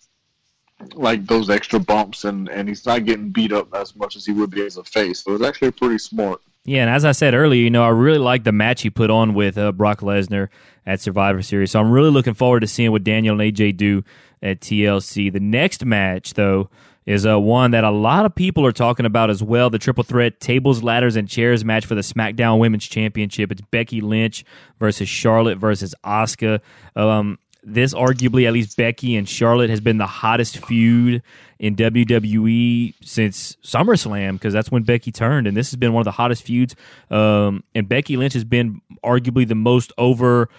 [0.93, 4.31] like those extra bumps and and he's not getting beat up as much as he
[4.31, 5.23] would be as a face.
[5.23, 6.41] So it's actually pretty smart.
[6.65, 9.09] Yeah, and as I said earlier, you know, I really like the match he put
[9.09, 10.49] on with uh, Brock Lesnar
[10.85, 11.71] at Survivor Series.
[11.71, 14.03] So I'm really looking forward to seeing what Daniel and AJ do
[14.41, 15.31] at TLC.
[15.31, 16.69] The next match, though,
[17.05, 20.03] is uh, one that a lot of people are talking about as well the triple
[20.03, 23.49] threat tables, ladders, and chairs match for the SmackDown Women's Championship.
[23.49, 24.43] It's Becky Lynch
[24.77, 26.59] versus Charlotte versus Asuka.
[26.97, 31.21] Um, this arguably, at least Becky and Charlotte, has been the hottest feud
[31.59, 36.05] in WWE since SummerSlam because that's when Becky turned, and this has been one of
[36.05, 36.75] the hottest feuds.
[37.09, 40.49] Um, and Becky Lynch has been arguably the most over.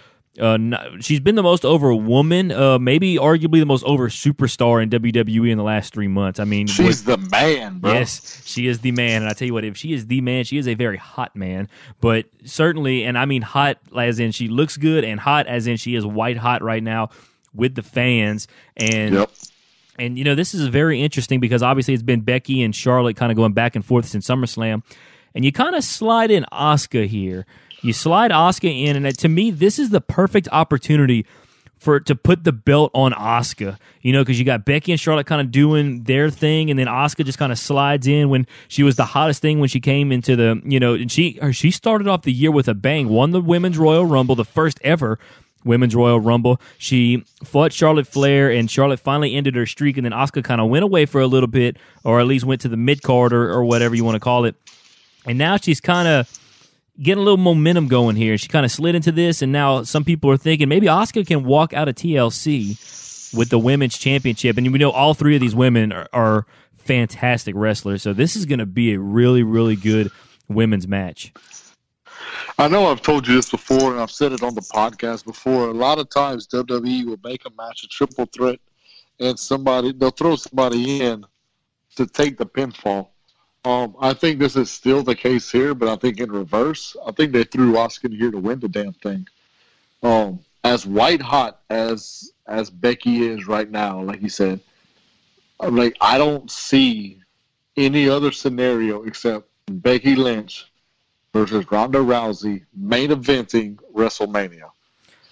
[0.40, 4.82] Uh, n- she's been the most over woman, uh, maybe arguably the most over superstar
[4.82, 6.38] in WWE in the last three months.
[6.38, 7.92] I mean, She's the man, bro.
[7.92, 10.44] Yes, she is the man, and I tell you what, if she is the man,
[10.44, 11.68] she is a very hot man.
[12.00, 15.76] But certainly, and I mean hot as in she looks good, and hot as in
[15.76, 17.10] she is white hot right now
[17.54, 18.46] with the fans.
[18.76, 19.30] And Yep.
[19.98, 23.32] and you know this is very interesting because obviously it's been Becky and Charlotte kind
[23.32, 24.82] of going back and forth since SummerSlam,
[25.34, 27.44] and you kind of slide in Asuka here.
[27.82, 31.24] You slide Asuka in, and to me, this is the perfect opportunity
[31.78, 33.78] for to put the belt on Asuka.
[34.02, 36.86] You know, because you got Becky and Charlotte kind of doing their thing, and then
[36.86, 40.12] Asuka just kind of slides in when she was the hottest thing when she came
[40.12, 43.30] into the you know, and she she started off the year with a bang, won
[43.30, 45.18] the Women's Royal Rumble, the first ever.
[45.64, 46.60] Women's Royal Rumble.
[46.78, 49.96] She fought Charlotte Flair, and Charlotte finally ended her streak.
[49.96, 52.60] And then Asuka kind of went away for a little bit, or at least went
[52.60, 54.54] to the mid card or, or whatever you want to call it.
[55.26, 56.37] And now she's kind of
[57.00, 58.36] getting a little momentum going here.
[58.38, 61.44] She kind of slid into this, and now some people are thinking maybe Asuka can
[61.44, 64.56] walk out of TLC with the women's championship.
[64.56, 66.46] And we know all three of these women are, are
[66.76, 70.10] fantastic wrestlers, so this is going to be a really, really good
[70.48, 71.32] women's match.
[72.58, 75.68] I know I've told you this before, and I've said it on the podcast before.
[75.68, 78.58] A lot of times, WWE will make a match a triple threat,
[79.20, 81.24] and somebody they'll throw somebody in
[81.96, 83.10] to take the pinfall.
[83.68, 86.96] Um, I think this is still the case here, but I think in reverse.
[87.04, 89.28] I think they threw Asuka here to win the damn thing.
[90.02, 94.60] Um, as white hot as as Becky is right now, like you said,
[95.60, 97.20] I'm like I don't see
[97.76, 100.72] any other scenario except Becky Lynch
[101.34, 104.70] versus Ronda Rousey main eventing WrestleMania.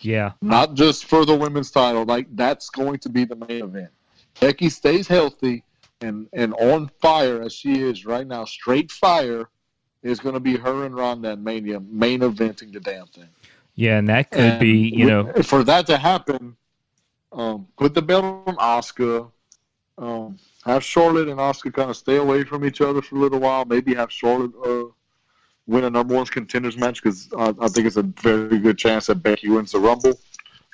[0.01, 3.93] Yeah, Not just for the women's title, like that's going to be the main event.
[4.41, 5.65] Becky stays healthy
[6.01, 9.49] and and on fire as she is right now, straight fire
[10.03, 13.29] is going to be her and Ronda at Mania main eventing the damn thing.
[13.75, 16.57] yeah, and that could And be you know for that to happen,
[17.33, 19.31] um, put the belt on Asuka.
[19.99, 23.41] Um, have Charlotte and Asuka kind of stay away from each other for a little
[23.41, 23.65] while.
[23.65, 24.93] Maybe have Charlotte uh,
[25.67, 29.07] win a number one contenders match because I, I think it's a very good chance
[29.07, 30.19] that Becky wins the Rumble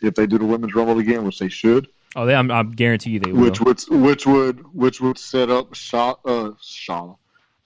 [0.02, 1.88] if they do the women's Rumble again, which they should.
[2.14, 3.42] Oh, they, I'm, I guarantee you they will.
[3.42, 7.14] Which would which would which would set up Sha, uh, Shaw,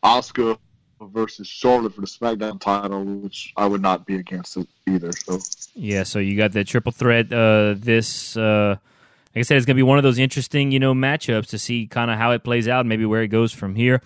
[0.04, 0.58] Asuka
[1.00, 5.10] versus Charlotte for the SmackDown title, which I would not be against it either.
[5.12, 5.40] So
[5.74, 7.32] yeah, so you got the triple threat.
[7.32, 8.76] Uh, this, uh,
[9.34, 11.58] like I said, it's going to be one of those interesting, you know, matchups to
[11.58, 14.00] see kind of how it plays out, and maybe where it goes from here.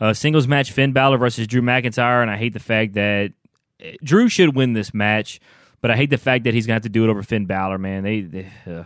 [0.00, 3.32] Uh, singles match: Finn Balor versus Drew McIntyre, and I hate the fact that
[3.78, 5.38] eh, Drew should win this match,
[5.80, 7.46] but I hate the fact that he's going to have to do it over Finn
[7.46, 7.78] Balor.
[7.78, 8.22] Man, they.
[8.22, 8.84] they uh,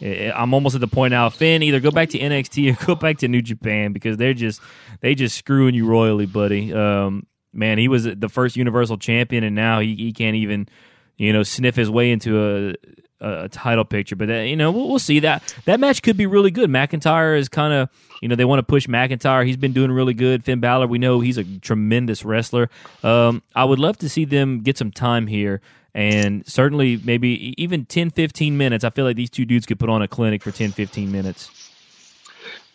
[0.00, 1.28] I'm almost at the point now.
[1.28, 4.60] Finn, either go back to NXT or go back to New Japan because they're just
[5.00, 6.72] they just screwing you royally, buddy.
[6.72, 10.68] Um, man, he was the first Universal Champion, and now he, he can't even
[11.16, 12.74] you know sniff his way into
[13.20, 14.16] a, a, title picture.
[14.16, 16.70] But that, you know we'll, we'll, see that that match could be really good.
[16.70, 17.88] McIntyre is kind of
[18.20, 19.46] you know they want to push McIntyre.
[19.46, 20.44] He's been doing really good.
[20.44, 22.70] Finn Balor, we know he's a tremendous wrestler.
[23.04, 25.60] Um, I would love to see them get some time here
[25.94, 29.90] and certainly maybe even 10 15 minutes i feel like these two dudes could put
[29.90, 31.50] on a clinic for 10 15 minutes.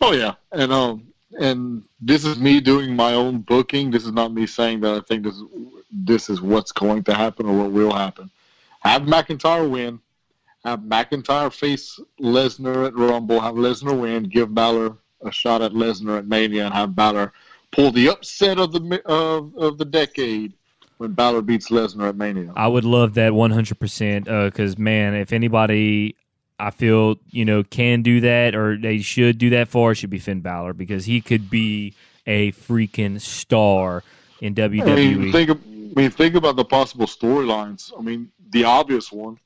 [0.00, 0.34] Oh yeah.
[0.52, 3.90] And um and this is me doing my own booking.
[3.90, 5.44] This is not me saying that i think this is
[5.90, 8.30] this is what's going to happen or what will happen.
[8.80, 10.00] Have mcintyre win.
[10.64, 13.40] Have mcintyre face lesnar at rumble.
[13.40, 14.24] Have lesnar win.
[14.24, 17.32] Give Balor a shot at lesnar at mania and have Balor
[17.72, 20.54] pull the upset of the of, of the decade
[20.98, 22.52] when Balor beats Lesnar at Mania.
[22.54, 26.16] I would love that 100% because, uh, man, if anybody
[26.58, 30.10] I feel, you know, can do that or they should do that for, it should
[30.10, 31.94] be Finn Balor because he could be
[32.26, 34.02] a freaking star
[34.40, 34.82] in WWE.
[34.82, 37.92] I mean, think, of, I mean, think about the possible storylines.
[37.96, 39.38] I mean, the obvious one.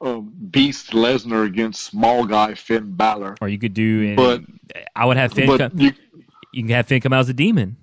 [0.00, 4.16] Um, Beast Lesnar against small guy Finn Balor, or you could do.
[4.16, 4.40] but
[4.96, 5.56] I would have Finn.
[5.56, 5.92] Come, you,
[6.52, 7.76] you can have Finn come out as a demon.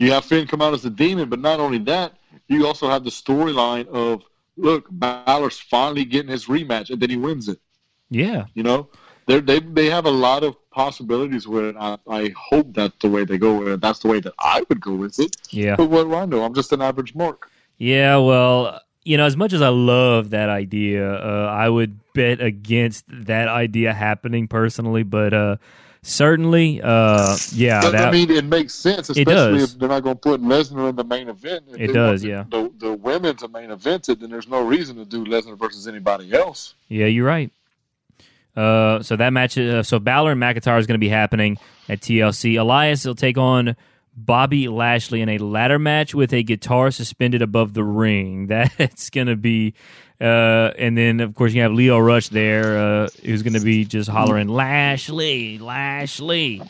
[0.00, 2.14] You have Finn come out as a demon, but not only that,
[2.48, 4.22] you also have the storyline of
[4.56, 7.60] look, Balor's finally getting his rematch, and then he wins it.
[8.08, 8.88] Yeah, you know,
[9.26, 11.76] they they they have a lot of possibilities with it.
[11.78, 13.80] I, I hope that's the way they go with it.
[13.82, 15.36] That's the way that I would go with it.
[15.50, 16.44] Yeah, but what do I know?
[16.44, 17.50] I'm just an average mark.
[17.76, 22.40] Yeah, well, you know, as much as I love that idea, uh, I would bet
[22.40, 25.02] against that idea happening personally.
[25.02, 25.56] But uh,
[26.02, 27.80] certainly, uh, yeah.
[27.80, 30.90] But, that, I mean, it makes sense, especially if they're not going to put Lesnar
[30.90, 31.64] in the main event.
[31.68, 32.44] If it does, yeah.
[32.48, 36.32] The, the, women's the main event, then there's no reason to do Lesnar versus anybody
[36.32, 36.74] else.
[36.88, 37.50] Yeah, you're right.
[38.56, 42.00] Uh, so that match, uh, so Balor and McIntyre is going to be happening at
[42.00, 42.58] TLC.
[42.58, 43.76] Elias will take on
[44.16, 48.46] Bobby Lashley in a ladder match with a guitar suspended above the ring.
[48.48, 49.74] That's going to be
[50.20, 53.84] uh, and then, of course, you have Lio Rush there, uh, who's going to be
[53.84, 56.60] just hollering Lashley, Lashley.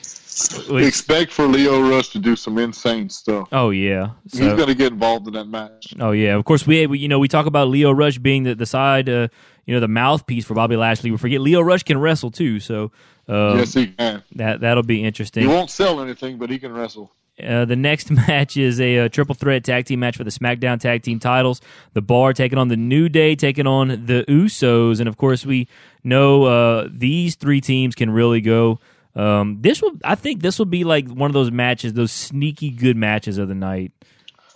[0.68, 3.48] Which, Expect for Lio Rush to do some insane stuff.
[3.53, 5.92] Oh yeah, so, he's going to get involved in that match.
[5.98, 8.55] Oh yeah, of course we, we you know we talk about Lio Rush being the,
[8.55, 9.28] the side uh,
[9.66, 11.11] you know the mouthpiece for Bobby Lashley.
[11.11, 12.92] We forget Lio Rush can wrestle too, so
[13.28, 14.22] um, yes he can.
[14.36, 15.42] That that'll be interesting.
[15.42, 17.12] He won't sell anything, but he can wrestle.
[17.43, 20.80] Uh, the next match is a, a, triple threat tag team match for the SmackDown
[20.80, 21.61] tag team titles.
[21.95, 25.68] The Bar taking on the New Day, taking on the Usos, and of course we
[26.05, 28.78] know uh, these three teams can really go.
[29.14, 32.70] Um, this will, I think, this will be like one of those matches, those sneaky
[32.70, 33.93] good matches of the night.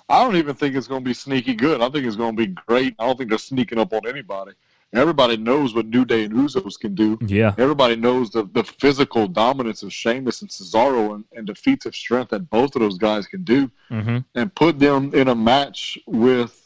[0.09, 1.80] I don't even think it's going to be sneaky good.
[1.80, 2.95] I think it's going to be great.
[2.99, 4.53] I don't think they're sneaking up on anybody.
[4.95, 7.18] Everybody knows what New Day and Usos can do.
[7.26, 7.55] Yeah.
[7.59, 11.95] Everybody knows the, the physical dominance of Sheamus and Cesaro and, and the feats of
[11.95, 13.70] strength that both of those guys can do.
[13.90, 14.18] Mm-hmm.
[14.34, 16.61] And put them in a match with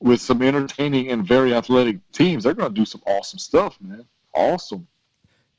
[0.00, 2.44] with some entertaining and very athletic teams.
[2.44, 4.04] They're going to do some awesome stuff, man.
[4.34, 4.86] Awesome.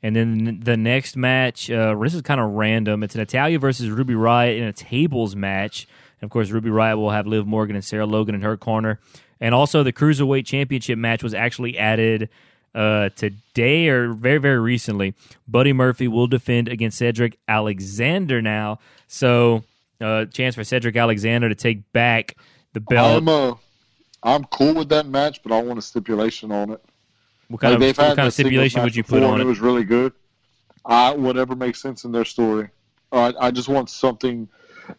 [0.02, 3.02] And then the next match, uh, this is kind of random.
[3.02, 5.88] It's Natalya versus Ruby Riott in a tables match.
[6.20, 9.00] And of course, Ruby Riott will have Liv Morgan and Sarah Logan in her corner.
[9.40, 12.28] And also, the cruiserweight championship match was actually added
[12.74, 15.14] uh, today or very, very recently.
[15.46, 18.78] Buddy Murphy will defend against Cedric Alexander now.
[19.06, 19.64] So,
[20.00, 22.36] uh, chance for Cedric Alexander to take back
[22.72, 23.22] the belt.
[23.22, 23.54] I'm, uh,
[24.22, 26.84] I'm cool with that match, but I want a stipulation on it.
[27.48, 29.44] What kind, like of, what kind of stipulation would you put on it?
[29.44, 30.12] It was really good.
[30.84, 32.68] I, whatever makes sense in their story.
[33.12, 34.48] I, I just want something.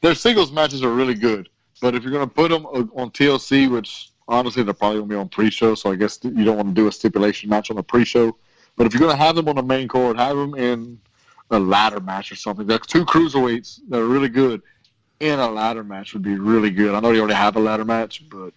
[0.01, 1.49] Their singles matches are really good,
[1.81, 5.15] but if you're going to put them on TLC, which honestly, they're probably going to
[5.15, 7.75] be on pre-show, so I guess you don't want to do a stipulation match on
[7.75, 8.37] the pre-show.
[8.77, 10.99] But if you're going to have them on the main card, have them in
[11.51, 12.65] a ladder match or something.
[12.65, 14.61] There's two cruiserweights that are really good
[15.19, 16.95] in a ladder match would be really good.
[16.95, 18.53] I know you already have a ladder match, but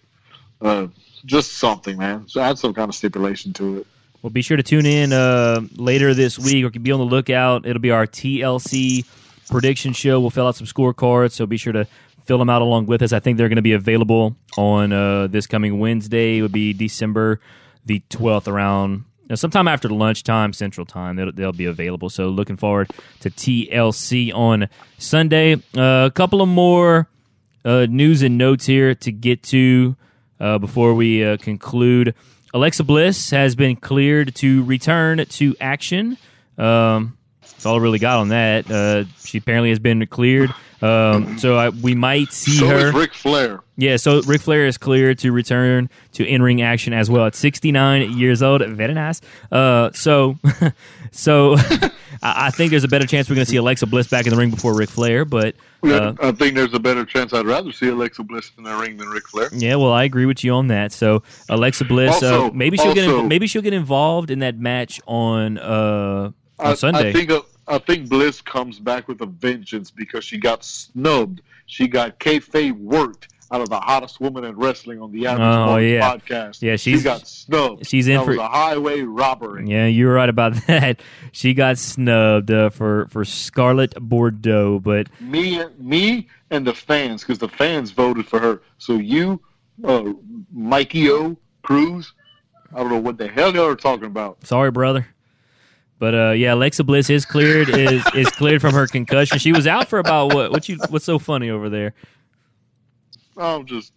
[0.61, 0.87] uh,
[1.25, 2.27] just something, man.
[2.27, 3.87] So add some kind of stipulation to it.
[4.21, 7.65] Well, be sure to tune in uh, later this week or be on the lookout.
[7.65, 9.05] It'll be our TLC
[9.49, 10.21] prediction show.
[10.21, 11.87] We'll fill out some scorecards, so be sure to
[12.25, 13.13] fill them out along with us.
[13.13, 16.37] I think they're going to be available on uh, this coming Wednesday.
[16.37, 17.39] It would be December
[17.85, 21.15] the 12th around now, sometime after lunchtime Central Time.
[21.15, 22.09] They'll, they'll be available.
[22.09, 24.67] So looking forward to TLC on
[24.97, 25.55] Sunday.
[25.75, 27.07] Uh, a couple of more
[27.63, 29.95] uh, news and notes here to get to
[30.39, 32.13] uh, before we uh, conclude.
[32.53, 36.17] Alexa Bliss has been cleared to return to action.
[36.57, 37.17] Um,
[37.63, 38.69] that's all I really got on that.
[38.69, 40.53] Uh, she apparently has been cleared.
[40.81, 42.87] Um, so I, we might see So her.
[42.89, 43.61] is Ric Flair.
[43.77, 48.17] Yeah, so Ric Flair is clear to return to in-ring action as well at 69
[48.17, 48.61] years old.
[48.67, 49.21] Very nice.
[49.49, 50.37] Uh, so,
[51.11, 51.55] so
[52.21, 54.37] I think there's a better chance we're going to see Alexa Bliss back in the
[54.37, 55.23] ring before Ric Flair.
[55.23, 58.75] But uh, I think there's a better chance I'd rather see Alexa Bliss in the
[58.75, 59.47] ring than Ric Flair.
[59.53, 60.91] yeah, well, I agree with you on that.
[60.91, 64.39] So Alexa Bliss, uh, Also- maybe she'll get also- in, maybe she'll get involved in
[64.39, 66.31] that match on uh,
[66.63, 67.09] on I, Sunday.
[67.09, 67.31] I think
[67.67, 71.41] I think Bliss comes back with a vengeance because she got snubbed.
[71.65, 75.77] She got kayfabe worked out of the hottest woman in wrestling on the Average Oh,
[75.77, 76.01] yeah.
[76.17, 76.61] podcast.
[76.61, 77.85] Yeah, she she's- got snubbed.
[77.87, 79.69] she's in that for- a highway robbery.
[79.69, 81.01] Yeah, you were right about that.
[81.31, 87.37] She got snubbed uh, for for Scarlett Bordeaux, but Me, me, and the fans because
[87.39, 88.61] the fans voted for her.
[88.79, 89.39] So you,
[89.83, 90.13] uh,
[90.51, 92.13] Mikey O Cruz,
[92.73, 94.45] I don't know what the hell y'all are talking about.
[94.45, 95.07] Sorry, brother.
[96.03, 99.39] But uh, yeah, Alexa Bliss is cleared is is cleared from her concussion.
[99.39, 100.51] She was out for about what?
[100.51, 100.77] What you?
[100.89, 101.93] What's so funny over there?
[103.37, 103.93] I'm just,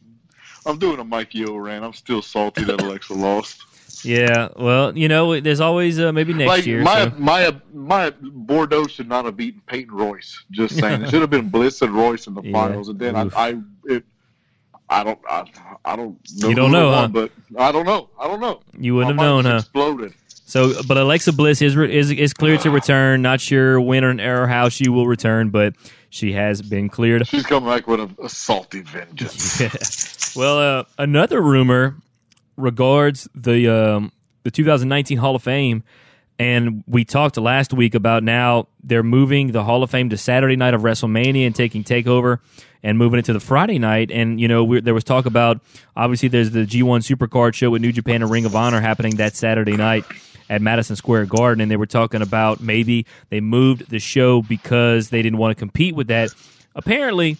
[0.66, 1.84] I'm doing a Mikey O rant.
[1.84, 4.04] I'm still salty that Alexa lost.
[4.04, 6.82] Yeah, well, you know, there's always uh, maybe next like year.
[6.82, 10.44] my so- my my Bordeaux should not have beaten Peyton Royce.
[10.52, 12.52] Just saying, it should have been Bliss and Royce in the Yeah.
[12.52, 13.36] finals, and then I, Oof.
[13.36, 13.54] I
[13.86, 14.04] it.
[14.88, 15.18] I don't.
[15.28, 15.44] I,
[15.84, 16.16] I don't.
[16.36, 17.08] Know You don't know, won, huh?
[17.08, 18.10] But I don't know.
[18.16, 18.60] I don't know.
[18.78, 19.56] You wouldn't My have known, huh?
[19.56, 20.14] Exploded.
[20.46, 23.20] So, but Alexa Bliss is is is cleared to return.
[23.20, 25.74] Not sure when or, how she will return, but
[26.08, 27.26] she has been cleared.
[27.26, 30.34] She's coming back with a, a salty vengeance.
[30.36, 31.96] well, uh, another rumor
[32.56, 34.12] regards the um,
[34.44, 35.82] the 2019 Hall of Fame,
[36.38, 40.54] and we talked last week about now they're moving the Hall of Fame to Saturday
[40.54, 42.38] night of WrestleMania and taking Takeover
[42.84, 44.12] and moving it to the Friday night.
[44.12, 45.60] And you know, there was talk about
[45.96, 49.34] obviously there's the G1 Supercard show with New Japan and Ring of Honor happening that
[49.34, 50.04] Saturday night
[50.48, 55.10] at Madison Square Garden, and they were talking about maybe they moved the show because
[55.10, 56.30] they didn't want to compete with that.
[56.74, 57.36] Apparently,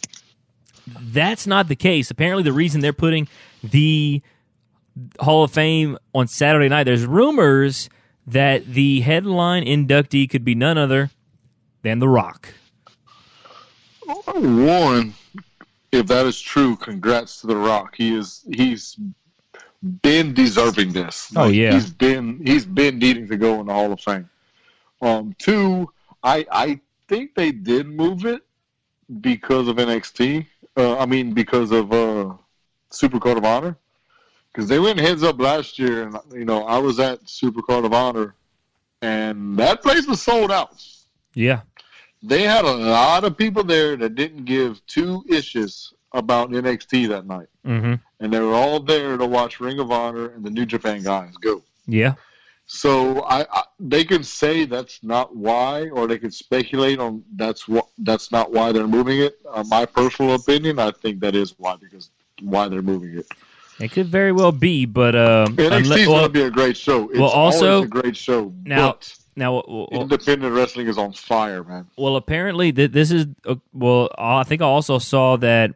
[0.86, 2.10] that's not the case.
[2.10, 3.28] Apparently, the reason they're putting
[3.62, 4.22] the
[5.20, 7.88] Hall of Fame on Saturday night, there's rumors
[8.26, 11.10] that the headline inductee could be none other
[11.82, 12.54] than The Rock.
[14.26, 15.14] One,
[15.92, 17.94] if that is true, congrats to The Rock.
[17.96, 18.98] He is he's
[20.02, 21.32] been deserving this.
[21.36, 21.72] Oh, yeah.
[21.72, 24.28] he's been he's been needing to go in the Hall of Fame.
[25.02, 25.90] Um, two,
[26.22, 28.42] I I think they did move it
[29.20, 30.46] because of NXT.
[30.76, 32.34] Uh, I mean, because of uh,
[32.90, 33.76] Supercard of Honor,
[34.52, 37.92] because they went heads up last year, and you know I was at Supercard of
[37.92, 38.34] Honor,
[39.02, 40.82] and that place was sold out
[41.34, 41.60] Yeah.
[42.22, 47.26] they had a lot of people there that didn't give two issues about NXT that
[47.26, 47.94] night, Mm-hmm.
[48.20, 51.36] And they were all there to watch Ring of Honor and the New Japan guys
[51.36, 51.62] go.
[51.86, 52.14] Yeah.
[52.66, 57.68] So I, I they can say that's not why, or they can speculate on that's
[57.68, 59.38] what that's not why they're moving it.
[59.48, 62.10] Uh, my personal opinion, I think that is why because
[62.42, 63.26] why they're moving it.
[63.78, 67.08] It could very well be, but um, NXT is unle- gonna be a great show.
[67.10, 68.52] It's well, also- a great show.
[68.64, 71.86] Now- but now, well, independent wrestling is on fire, man.
[71.98, 74.08] well, apparently th- this is uh, well.
[74.16, 75.74] I think I also saw that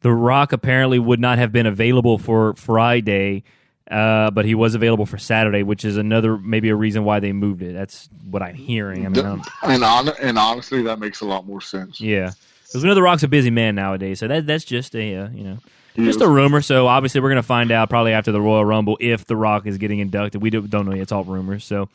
[0.00, 3.42] The Rock apparently would not have been available for Friday,
[3.90, 7.32] uh, but he was available for Saturday, which is another maybe a reason why they
[7.32, 7.72] moved it.
[7.72, 9.06] That's what I'm hearing.
[9.06, 12.00] I mean, I don't- And on, and honestly, that makes a lot more sense.
[12.00, 12.30] Yeah,
[12.66, 15.28] because we know the Rock's a busy man nowadays, so that that's just a uh,
[15.30, 15.58] you know
[15.96, 16.60] just a rumor.
[16.60, 19.78] So obviously we're gonna find out probably after the Royal Rumble if the Rock is
[19.78, 20.40] getting inducted.
[20.40, 21.64] We do, don't know yet; it's all rumors.
[21.64, 21.88] So,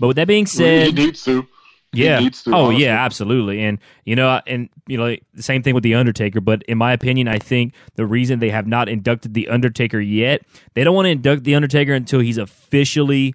[0.00, 1.46] but with that being said, to.
[1.96, 2.84] Yeah, to, oh honestly.
[2.84, 6.40] yeah, absolutely, and you know, and you know, the same thing with the Undertaker.
[6.40, 10.42] But in my opinion, I think the reason they have not inducted the Undertaker yet,
[10.74, 13.34] they don't want to induct the Undertaker until he's officially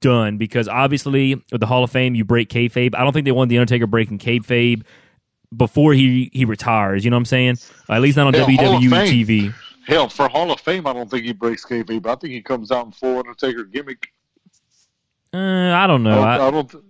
[0.00, 2.94] done because obviously with the Hall of Fame you break kayfabe.
[2.94, 4.82] I don't think they want the Undertaker breaking kayfabe
[5.56, 7.04] before he he retires.
[7.04, 7.58] You know what I'm saying?
[7.88, 9.54] at least not on WWE TV.
[9.86, 12.06] Hell, for Hall of Fame, I don't think he breaks kayfabe.
[12.06, 14.06] I think he comes out in full Undertaker gimmick.
[15.32, 15.38] Uh,
[15.72, 16.16] I don't I know.
[16.16, 16.70] don't, I, I don't.
[16.70, 16.84] th-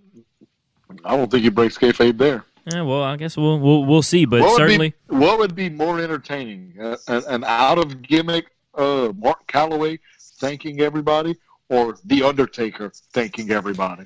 [1.05, 2.45] I don't think he breaks kayfabe there.
[2.71, 4.93] Yeah, well, I guess we'll we'll, we'll see, but what certainly.
[5.07, 6.73] Would be, what would be more entertaining?
[6.79, 9.99] Uh, an, an out of gimmick uh, Mark Calaway
[10.39, 11.35] thanking everybody,
[11.69, 14.05] or the Undertaker thanking everybody?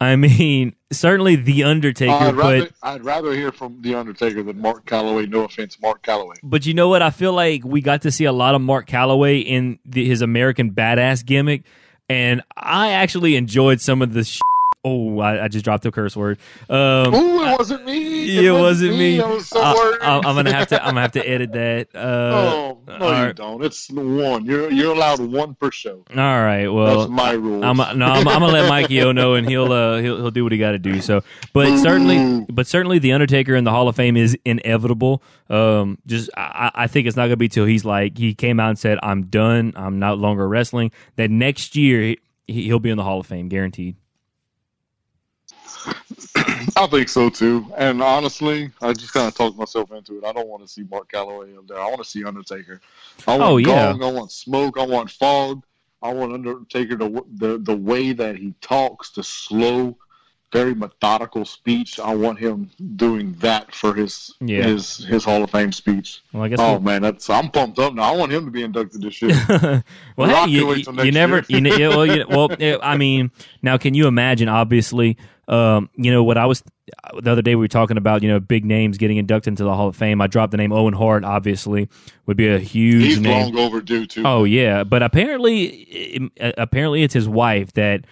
[0.00, 4.60] I mean, certainly the Undertaker, I'd rather, but I'd rather hear from the Undertaker than
[4.60, 5.28] Mark Calaway.
[5.28, 6.36] No offense, Mark Calaway.
[6.42, 7.02] but you know what?
[7.02, 10.22] I feel like we got to see a lot of Mark Calaway in the, his
[10.22, 11.62] American badass gimmick,
[12.08, 14.24] and I actually enjoyed some of the.
[14.24, 14.40] Sh-
[14.86, 16.38] oh, I, I just dropped a curse word.
[16.70, 18.46] Um, Ooh, it wasn't me.
[18.46, 19.20] it wasn't me.
[19.20, 20.02] I was so I, worried.
[20.02, 20.82] am gonna have to.
[20.82, 21.88] I'm gonna have to edit that.
[21.94, 23.36] Uh, oh no, you right.
[23.36, 23.64] don't.
[23.64, 24.44] It's one.
[24.44, 26.04] You're you're allowed one per show.
[26.10, 26.68] all right.
[26.68, 27.64] Well, That's my rules.
[27.64, 30.44] I'm no, I'm, I'm gonna let Mikey O know, and he'll uh, he'll he'll do
[30.44, 31.00] what he got to do.
[31.00, 31.22] So,
[31.52, 35.22] but certainly, but certainly, the Undertaker in the Hall of Fame is inevitable.
[35.50, 38.70] Um, just I, I think it's not gonna be till he's like he came out
[38.70, 39.72] and said, "I'm done.
[39.76, 42.16] I'm no longer wrestling." That next year
[42.46, 43.96] he, he'll be in the Hall of Fame, guaranteed.
[46.76, 47.72] I think so too.
[47.76, 50.24] And honestly, I just kind of talked myself into it.
[50.24, 51.78] I don't want to see Mark Calaway up there.
[51.78, 52.80] I want to see Undertaker.
[53.26, 53.92] I want Oh, yeah.
[53.92, 54.78] Gong, I want Smoke.
[54.78, 55.62] I want Fog.
[56.02, 59.96] I want Undertaker to the the way that he talks, the slow,
[60.52, 61.98] very methodical speech.
[61.98, 64.64] I want him doing that for his Yeah.
[64.64, 66.20] his his Hall of Fame speech.
[66.32, 66.60] Well, I guess.
[66.60, 68.02] Oh we'll- man, that's I'm pumped up now.
[68.02, 69.34] I want him to be inducted this year.
[70.16, 72.50] well, hey, you, you, you never, you, well, you, well,
[72.82, 73.30] I mean,
[73.62, 74.48] now can you imagine?
[74.48, 75.16] Obviously,
[75.48, 76.62] um, you know what I was
[77.20, 77.54] the other day.
[77.54, 80.20] We were talking about you know big names getting inducted into the Hall of Fame.
[80.20, 81.24] I dropped the name Owen Hart.
[81.24, 81.88] Obviously,
[82.26, 83.54] would be a huge He's name.
[83.54, 84.22] long overdue too.
[84.24, 88.04] Oh yeah, but apparently, apparently it's his wife that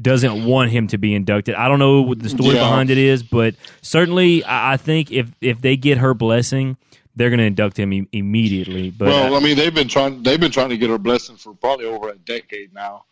[0.00, 1.54] doesn't want him to be inducted.
[1.54, 2.62] I don't know what the story Yeah.
[2.68, 6.76] behind it is, but certainly I I think if if they get her blessing,
[7.14, 8.90] they're going to induct him e- immediately.
[8.90, 10.22] But well, uh, I mean, they've been trying.
[10.22, 13.04] They've been trying to get her blessing for probably over a decade now.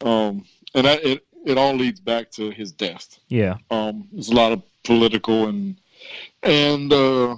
[0.00, 0.44] Um,
[0.74, 3.18] and that, it it all leads back to his death.
[3.28, 5.76] yeah, Um, there's a lot of political and
[6.42, 7.36] and uh,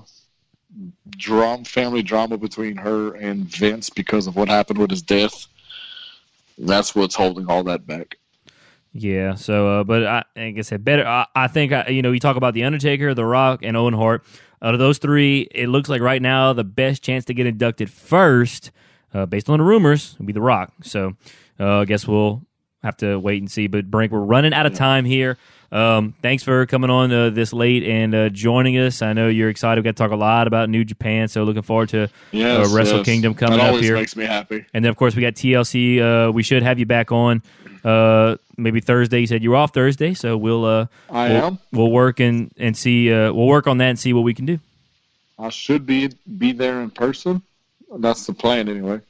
[1.16, 5.46] drama, family drama between her and Vince because of what happened with his death.
[6.59, 8.16] That's what's holding all that back.
[8.92, 9.34] Yeah.
[9.34, 11.07] So, uh, but I, like I said, better.
[11.07, 13.94] I, I think uh, you know you talk about the Undertaker, The Rock, and Owen
[13.94, 14.24] Hart.
[14.62, 17.90] Out of those three, it looks like right now the best chance to get inducted
[17.90, 18.70] first,
[19.12, 20.72] uh, based on the rumors, would be The Rock.
[20.82, 21.16] So,
[21.61, 22.42] uh, I guess we'll
[22.85, 23.66] have to wait and see.
[23.66, 25.37] But Brink, we're running out of time here.
[25.72, 29.03] Um, thanks for coming on uh, this late and uh, joining us.
[29.03, 29.80] I know you're excited.
[29.82, 32.76] We got to talk a lot about New Japan, so looking forward to Yes, uh,
[32.76, 33.07] Wrestle yes.
[33.07, 33.95] Kingdom coming that up here.
[33.97, 34.64] makes me happy.
[34.72, 36.28] And then, of course, we got TLC.
[36.28, 37.43] Uh, we should have you back on
[37.85, 39.20] uh, maybe Thursday.
[39.20, 41.59] You said you were off Thursday, so we'll uh, I we'll, am.
[41.72, 43.12] we'll work and and see.
[43.12, 44.61] Uh, we'll work on that and see what we can do.
[45.41, 47.43] I should be be there in person.
[47.99, 49.01] That's the plan, anyway.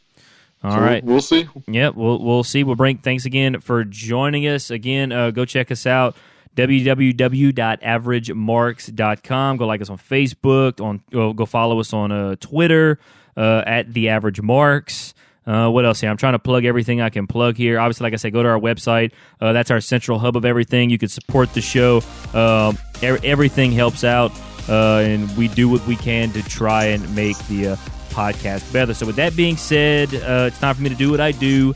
[0.65, 1.05] All So right.
[1.05, 1.47] we'll see.
[1.69, 2.65] Yeah, we'll we'll see.
[2.65, 4.71] Well, Brink, thanks again for joining us.
[4.71, 6.17] Again, uh, go check us out
[6.57, 9.57] www.averagemarks.com.
[9.57, 10.81] Go like us on Facebook.
[10.81, 12.99] On go, go follow us on uh, Twitter
[13.37, 15.15] uh, at the Average Marks.
[15.47, 16.09] Uh, what else here?
[16.09, 17.79] I'm trying to plug everything I can plug here.
[17.79, 19.13] Obviously, like I said, go to our website.
[19.41, 20.89] Uh, that's our central hub of everything.
[20.89, 22.01] You can support the show.
[22.33, 24.33] Um, e- everything helps out,
[24.71, 27.77] uh, and we do what we can to try and make the uh,
[28.15, 28.95] podcast better.
[28.95, 31.75] So, with that being said, uh, it's time for me to do what I do.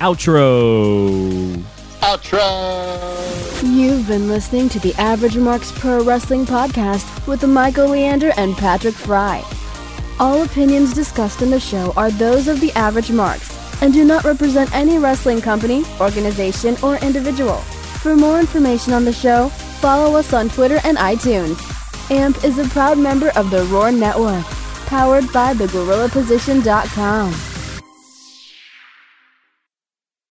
[0.00, 1.62] Outro.
[2.00, 3.62] Outro.
[3.62, 8.94] You've been listening to the Average Marks Pro Wrestling Podcast with Michael Leander and Patrick
[8.94, 9.44] Fry.
[10.20, 14.24] All opinions discussed in the show are those of the Average Marks and do not
[14.24, 17.58] represent any wrestling company, organization, or individual.
[18.02, 19.48] For more information on the show,
[19.80, 21.58] follow us on Twitter and iTunes.
[22.10, 24.44] AMP is a proud member of the Roar Network,
[24.88, 27.47] powered by thegorillaposition.com.